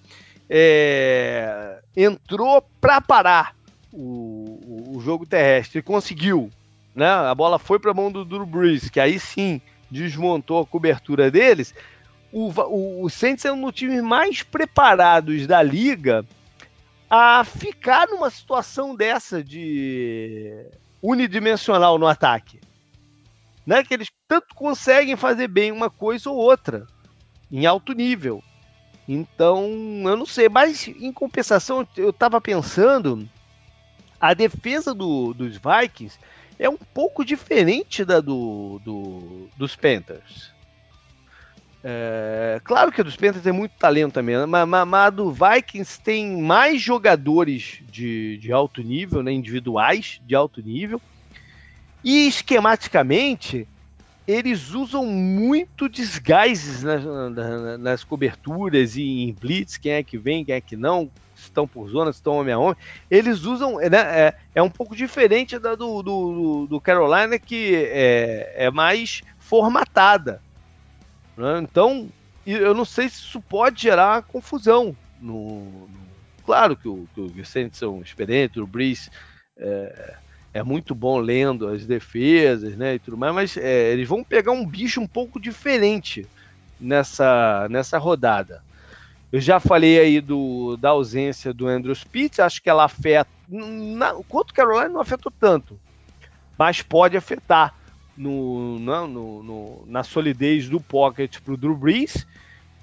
[0.50, 3.56] é, entrou para parar
[3.92, 6.50] o, o, jogo terrestre conseguiu.
[6.96, 10.66] Né, a bola foi para a mão do Drew Brees, que aí sim desmontou a
[10.66, 11.74] cobertura deles,
[12.32, 16.26] o, o, o Saints é um dos times mais preparados da liga
[17.10, 20.68] a ficar numa situação dessa de
[21.02, 22.60] unidimensional no ataque.
[23.66, 23.84] Né?
[23.84, 26.86] Que eles tanto conseguem fazer bem uma coisa ou outra
[27.52, 28.44] em alto nível.
[29.12, 29.66] Então,
[30.06, 33.28] eu não sei, mas em compensação, eu estava pensando,
[34.22, 36.16] a defesa do, dos Vikings
[36.60, 40.54] é um pouco diferente da do, do dos Panthers.
[41.84, 44.46] É, claro que a dos Panthers tem muito talento também, né?
[44.46, 50.22] mas, mas, mas, a do Vikings tem mais jogadores de, de alto nível, né, individuais
[50.24, 51.02] de alto nível,
[52.04, 53.68] e esquematicamente
[54.30, 60.46] eles usam muito desguises nas, nas, nas, coberturas e em blitz, quem é que vem,
[60.46, 62.76] quem é que não, estão por zona, estão homem a homem,
[63.10, 68.66] eles usam, né, é, é um pouco diferente da do, do, do Carolina, que é,
[68.66, 70.44] é mais formatada.
[71.36, 71.60] Né?
[71.64, 72.08] Então,
[72.46, 74.96] eu não sei se isso pode gerar confusão.
[75.20, 76.10] No, no...
[76.46, 79.10] Claro que o, que o Vicente são experientes, o Brice
[79.58, 80.16] é,
[80.54, 84.52] é, muito bom lendo as defesas né, e tudo mais, mas é, eles vão pegar
[84.52, 86.26] um bicho um pouco diferente
[86.80, 88.64] nessa, nessa rodada.
[89.32, 93.30] Eu já falei aí do, da ausência do Andrew Spitz, acho que ela afeta.
[93.48, 95.80] Na, quanto Carolina não afetou tanto,
[96.58, 97.76] mas pode afetar
[98.18, 102.26] no, no, no na solidez do pocket para o Drew Brees.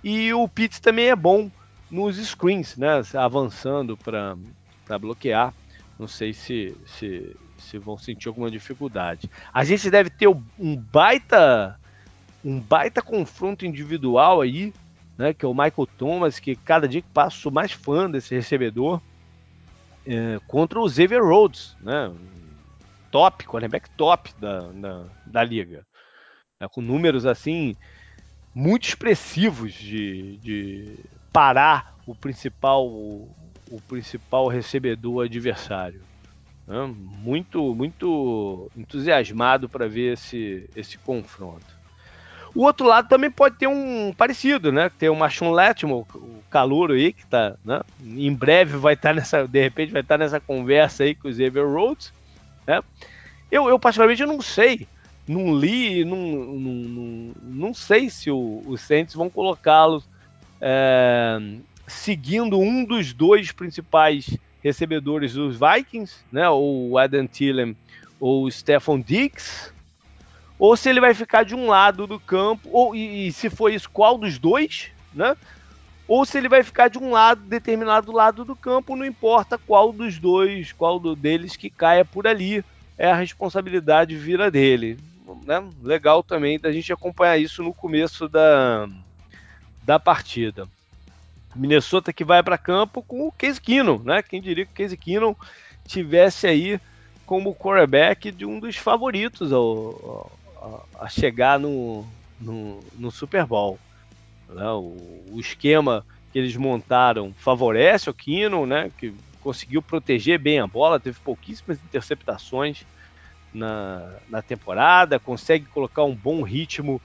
[0.05, 1.51] E o Pitts também é bom
[1.91, 3.03] nos screens, né?
[3.15, 4.37] Avançando para
[5.01, 5.53] bloquear.
[5.99, 7.35] Não sei se, se,
[7.67, 9.31] se vão sentir alguma dificuldade.
[9.53, 11.79] A gente deve ter um baita
[12.45, 14.73] um baita confronto individual aí
[15.17, 18.35] né, que é o Michael Thomas, que cada dia que passa sou mais fã desse
[18.35, 19.01] recebedor,
[20.07, 22.13] é, contra o Xavier Rhodes, né,
[23.11, 25.87] top, quarterback top da, da, da liga,
[26.61, 27.75] né, com números assim
[28.55, 30.99] muito expressivos de, de
[31.33, 36.01] parar o principal o principal recebedor adversário.
[36.67, 36.95] Né?
[36.97, 41.77] Muito, muito entusiasmado para ver esse, esse confronto.
[42.55, 44.91] O outro lado também pode ter um parecido, né?
[44.99, 47.83] Tem o Machon Letmo, o calouro aí, que tá, né?
[48.03, 51.29] Em breve vai estar tá nessa, de repente vai estar tá nessa conversa aí com
[51.29, 52.13] o Xavier Rhodes,
[52.67, 52.81] né?
[53.51, 54.89] Eu, eu particularmente não sei,
[55.29, 60.09] não li, não, não, não, não sei se o, os Saints vão colocá-los
[60.61, 61.39] é,
[61.87, 64.37] seguindo um dos dois principais
[64.67, 66.49] recebedores dos Vikings, né?
[66.49, 67.77] Ou o Adam Thielen
[68.19, 69.73] ou o Stephon Diggs,
[70.59, 73.71] ou se ele vai ficar de um lado do campo, ou e, e, se for
[73.71, 75.37] isso, qual dos dois, né?
[76.09, 79.93] Ou se ele vai ficar de um lado, determinado lado do campo, não importa qual
[79.93, 82.65] dos dois, qual do, deles que caia por ali,
[82.97, 84.99] é a responsabilidade vira dele.
[85.45, 85.69] Né?
[85.83, 88.89] Legal também da gente acompanhar isso no começo da,
[89.85, 90.69] da partida.
[91.57, 94.23] Minnesota que vai para campo com o Case Keenum, né?
[94.23, 95.35] Quem diria que o Case Keenum
[95.87, 96.81] tivesse aí
[97.25, 100.31] como quarterback de um dos favoritos ao,
[100.99, 102.07] a, chegar no,
[102.41, 103.79] no, no, Super Bowl.
[104.49, 104.69] Né?
[104.71, 108.91] O, o, esquema que eles montaram favorece o Kino, né?
[108.97, 112.85] que conseguiu proteger bem a bola, teve pouquíssimas interceptações
[113.53, 117.01] na, na temporada, consegue colocar um bom ritmo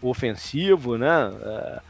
[0.00, 1.08] ofensivo, né?
[1.42, 1.80] É,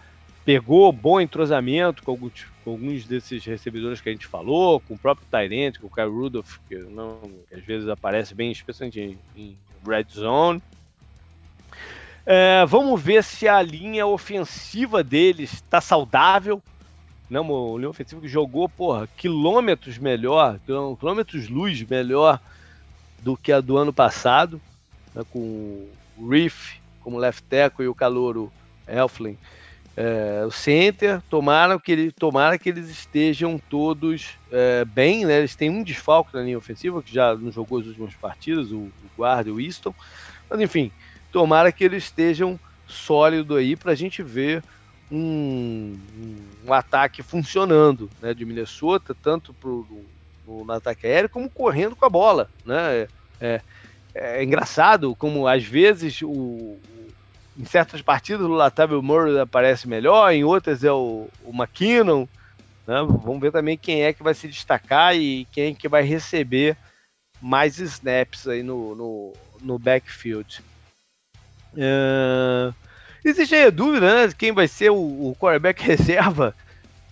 [0.48, 4.98] pegou bom entrosamento com alguns, com alguns, desses recebedores que a gente falou, com o
[4.98, 7.20] próprio Tyrant, com o Kyle Rudolph, que, não,
[7.52, 10.62] às vezes aparece bem, especialmente em, em red zone.
[12.24, 16.62] É, vamos ver se a linha ofensiva deles está saudável.
[17.28, 22.40] Não, o linha ofensiva que jogou, porra, quilômetros melhor, quilômetros luz melhor
[23.22, 24.58] do que a do ano passado,
[25.14, 28.50] né, com o Reef como left tackle e o calouro
[28.86, 29.36] Elflin.
[30.00, 35.38] É, o center, tomara que, ele, tomara que eles estejam todos é, bem, né?
[35.38, 38.76] Eles têm um desfalque na linha ofensiva, que já não jogou as últimas partidas, o,
[38.76, 39.92] o guarda e o Easton.
[40.48, 40.92] Mas enfim,
[41.32, 44.62] tomara que eles estejam sólido aí para a gente ver
[45.10, 45.98] um,
[46.64, 49.84] um, ataque funcionando né, de Minnesota, tanto pro,
[50.46, 52.48] no, no, ataque aéreo como correndo com a bola.
[52.64, 53.08] Né?
[53.40, 53.60] É,
[54.14, 56.78] é, é engraçado como às vezes o,
[57.58, 62.26] em certas partidas o Latavio Murray aparece melhor, em outras é o, o McKinnon.
[62.86, 62.96] Né?
[63.24, 66.76] Vamos ver também quem é que vai se destacar e quem é que vai receber
[67.42, 70.62] mais snaps aí no, no, no backfield.
[71.74, 72.72] Uh,
[73.24, 74.32] existe aí a dúvida, né?
[74.36, 76.54] Quem vai ser o, o quarterback reserva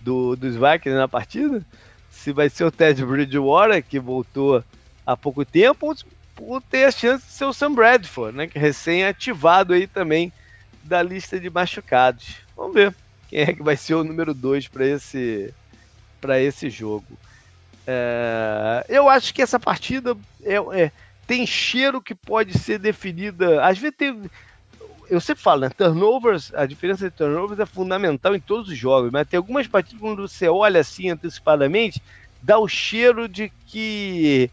[0.01, 1.63] do, dos Vikings na partida?
[2.09, 4.63] Se vai ser o Ted Bridgewater, que voltou
[5.05, 6.16] há pouco tempo, ou, ou
[6.69, 8.49] ter a chance de ser o Sam Bradford, né?
[8.53, 10.31] É recém-ativado aí também
[10.83, 12.37] da lista de machucados.
[12.55, 12.95] Vamos ver
[13.27, 15.53] quem é que vai ser o número 2 para esse,
[16.39, 17.17] esse jogo.
[17.85, 20.91] É, eu acho que essa partida é, é,
[21.25, 23.63] tem cheiro que pode ser definida.
[23.65, 24.29] Às vezes tem,
[25.09, 25.69] eu sempre falo, né?
[25.69, 29.99] Turnovers, a diferença de turnovers é fundamental em todos os jogos, mas tem algumas partidas
[29.99, 32.01] quando você olha assim antecipadamente,
[32.41, 34.49] dá o cheiro de que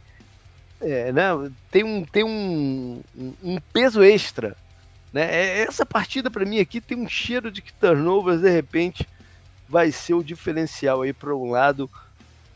[0.85, 1.29] é, né,
[1.71, 3.03] tem um, tem um,
[3.43, 4.57] um peso extra.
[5.13, 5.23] Né?
[5.23, 9.09] É, essa partida para mim aqui tem um cheiro de que turnovers de repente
[9.69, 11.91] vai ser o diferencial aí para um lado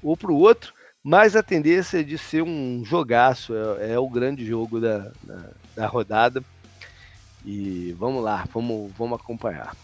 [0.03, 0.73] ou para o outro,
[1.03, 5.51] mas a tendência é de ser um jogaço, é, é o grande jogo da, da,
[5.75, 6.43] da rodada.
[7.45, 9.75] E vamos lá, vamos, vamos acompanhar.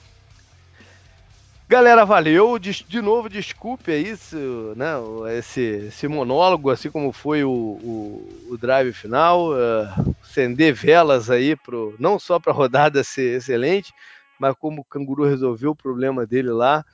[1.68, 2.58] Galera, valeu.
[2.58, 4.36] De, de novo, desculpe aí esse,
[4.76, 4.94] né,
[5.38, 9.50] esse, esse monólogo, assim como foi o, o, o drive final.
[9.52, 13.94] Uh, acender velas aí, pro, não só para a rodada ser excelente,
[14.38, 16.84] mas como o Canguru resolveu o problema dele lá.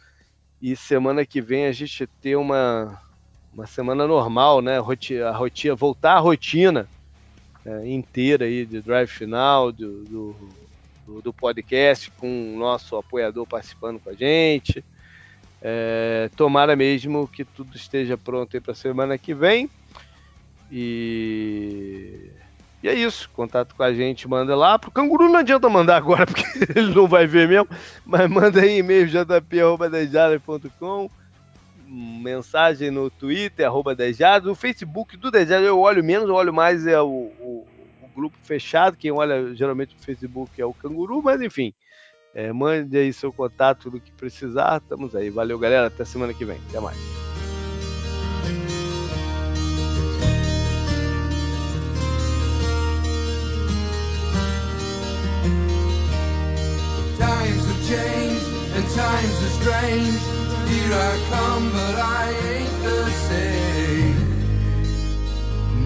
[0.63, 3.01] E semana que vem a gente ter uma,
[3.53, 4.79] uma semana normal, né?
[4.79, 6.87] A rotina, voltar à rotina
[7.65, 10.37] é, inteira aí de drive final, do, do,
[11.21, 14.85] do, podcast, com o nosso apoiador participando com a gente.
[15.63, 19.69] É, tomara mesmo que tudo esteja pronto aí para semana que vem.
[20.71, 22.31] E...
[22.83, 23.29] e é isso.
[23.31, 24.79] Contato com a gente, manda lá.
[24.79, 26.45] Pro canguru não adianta mandar agora, porque
[26.77, 27.69] ele não vai ver mesmo.
[28.07, 29.79] Mas manda aí e-mail jp.com
[31.91, 36.87] mensagem no Twitter, arroba Dejado, no Facebook do Dejado eu olho menos, eu olho mais
[36.87, 37.80] é o, o, o,
[38.15, 41.73] grupo fechado, quem olha geralmente no Facebook é o Canguru, mas enfim,
[42.35, 45.31] é, mande aí seu contato do que precisar, estamos aí.
[45.31, 46.99] Valeu, galera, até semana que vem, até mais.
[57.91, 58.47] Changed
[58.77, 63.70] and times are strange Here I come, but I ain't the same.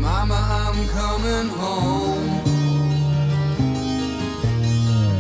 [0.05, 2.29] Mama, I'm coming home.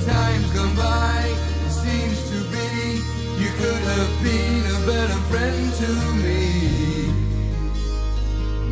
[0.04, 1.24] Time's gone by,
[1.66, 3.00] it seems too bitty.
[3.42, 5.90] You could have been a better friend to
[6.24, 6.44] me.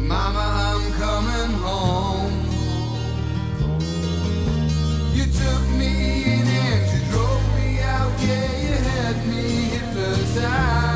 [0.06, 2.32] Mama, I'm coming home.
[5.14, 9.44] You took me in and you drove me out, yeah, you had me
[9.74, 10.91] hypnotized,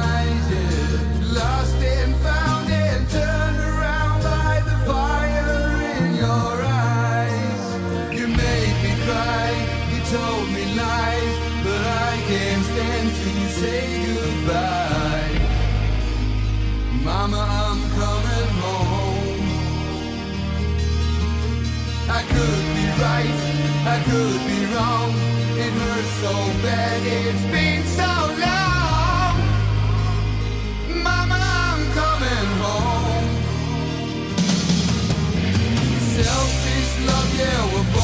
[23.01, 23.37] right,
[23.87, 25.11] I could be wrong.
[25.59, 28.13] It hurts so bad, it's been so
[28.45, 29.35] long.
[31.05, 33.49] Mama, I'm coming home.
[36.01, 37.96] Selfish love, yeah,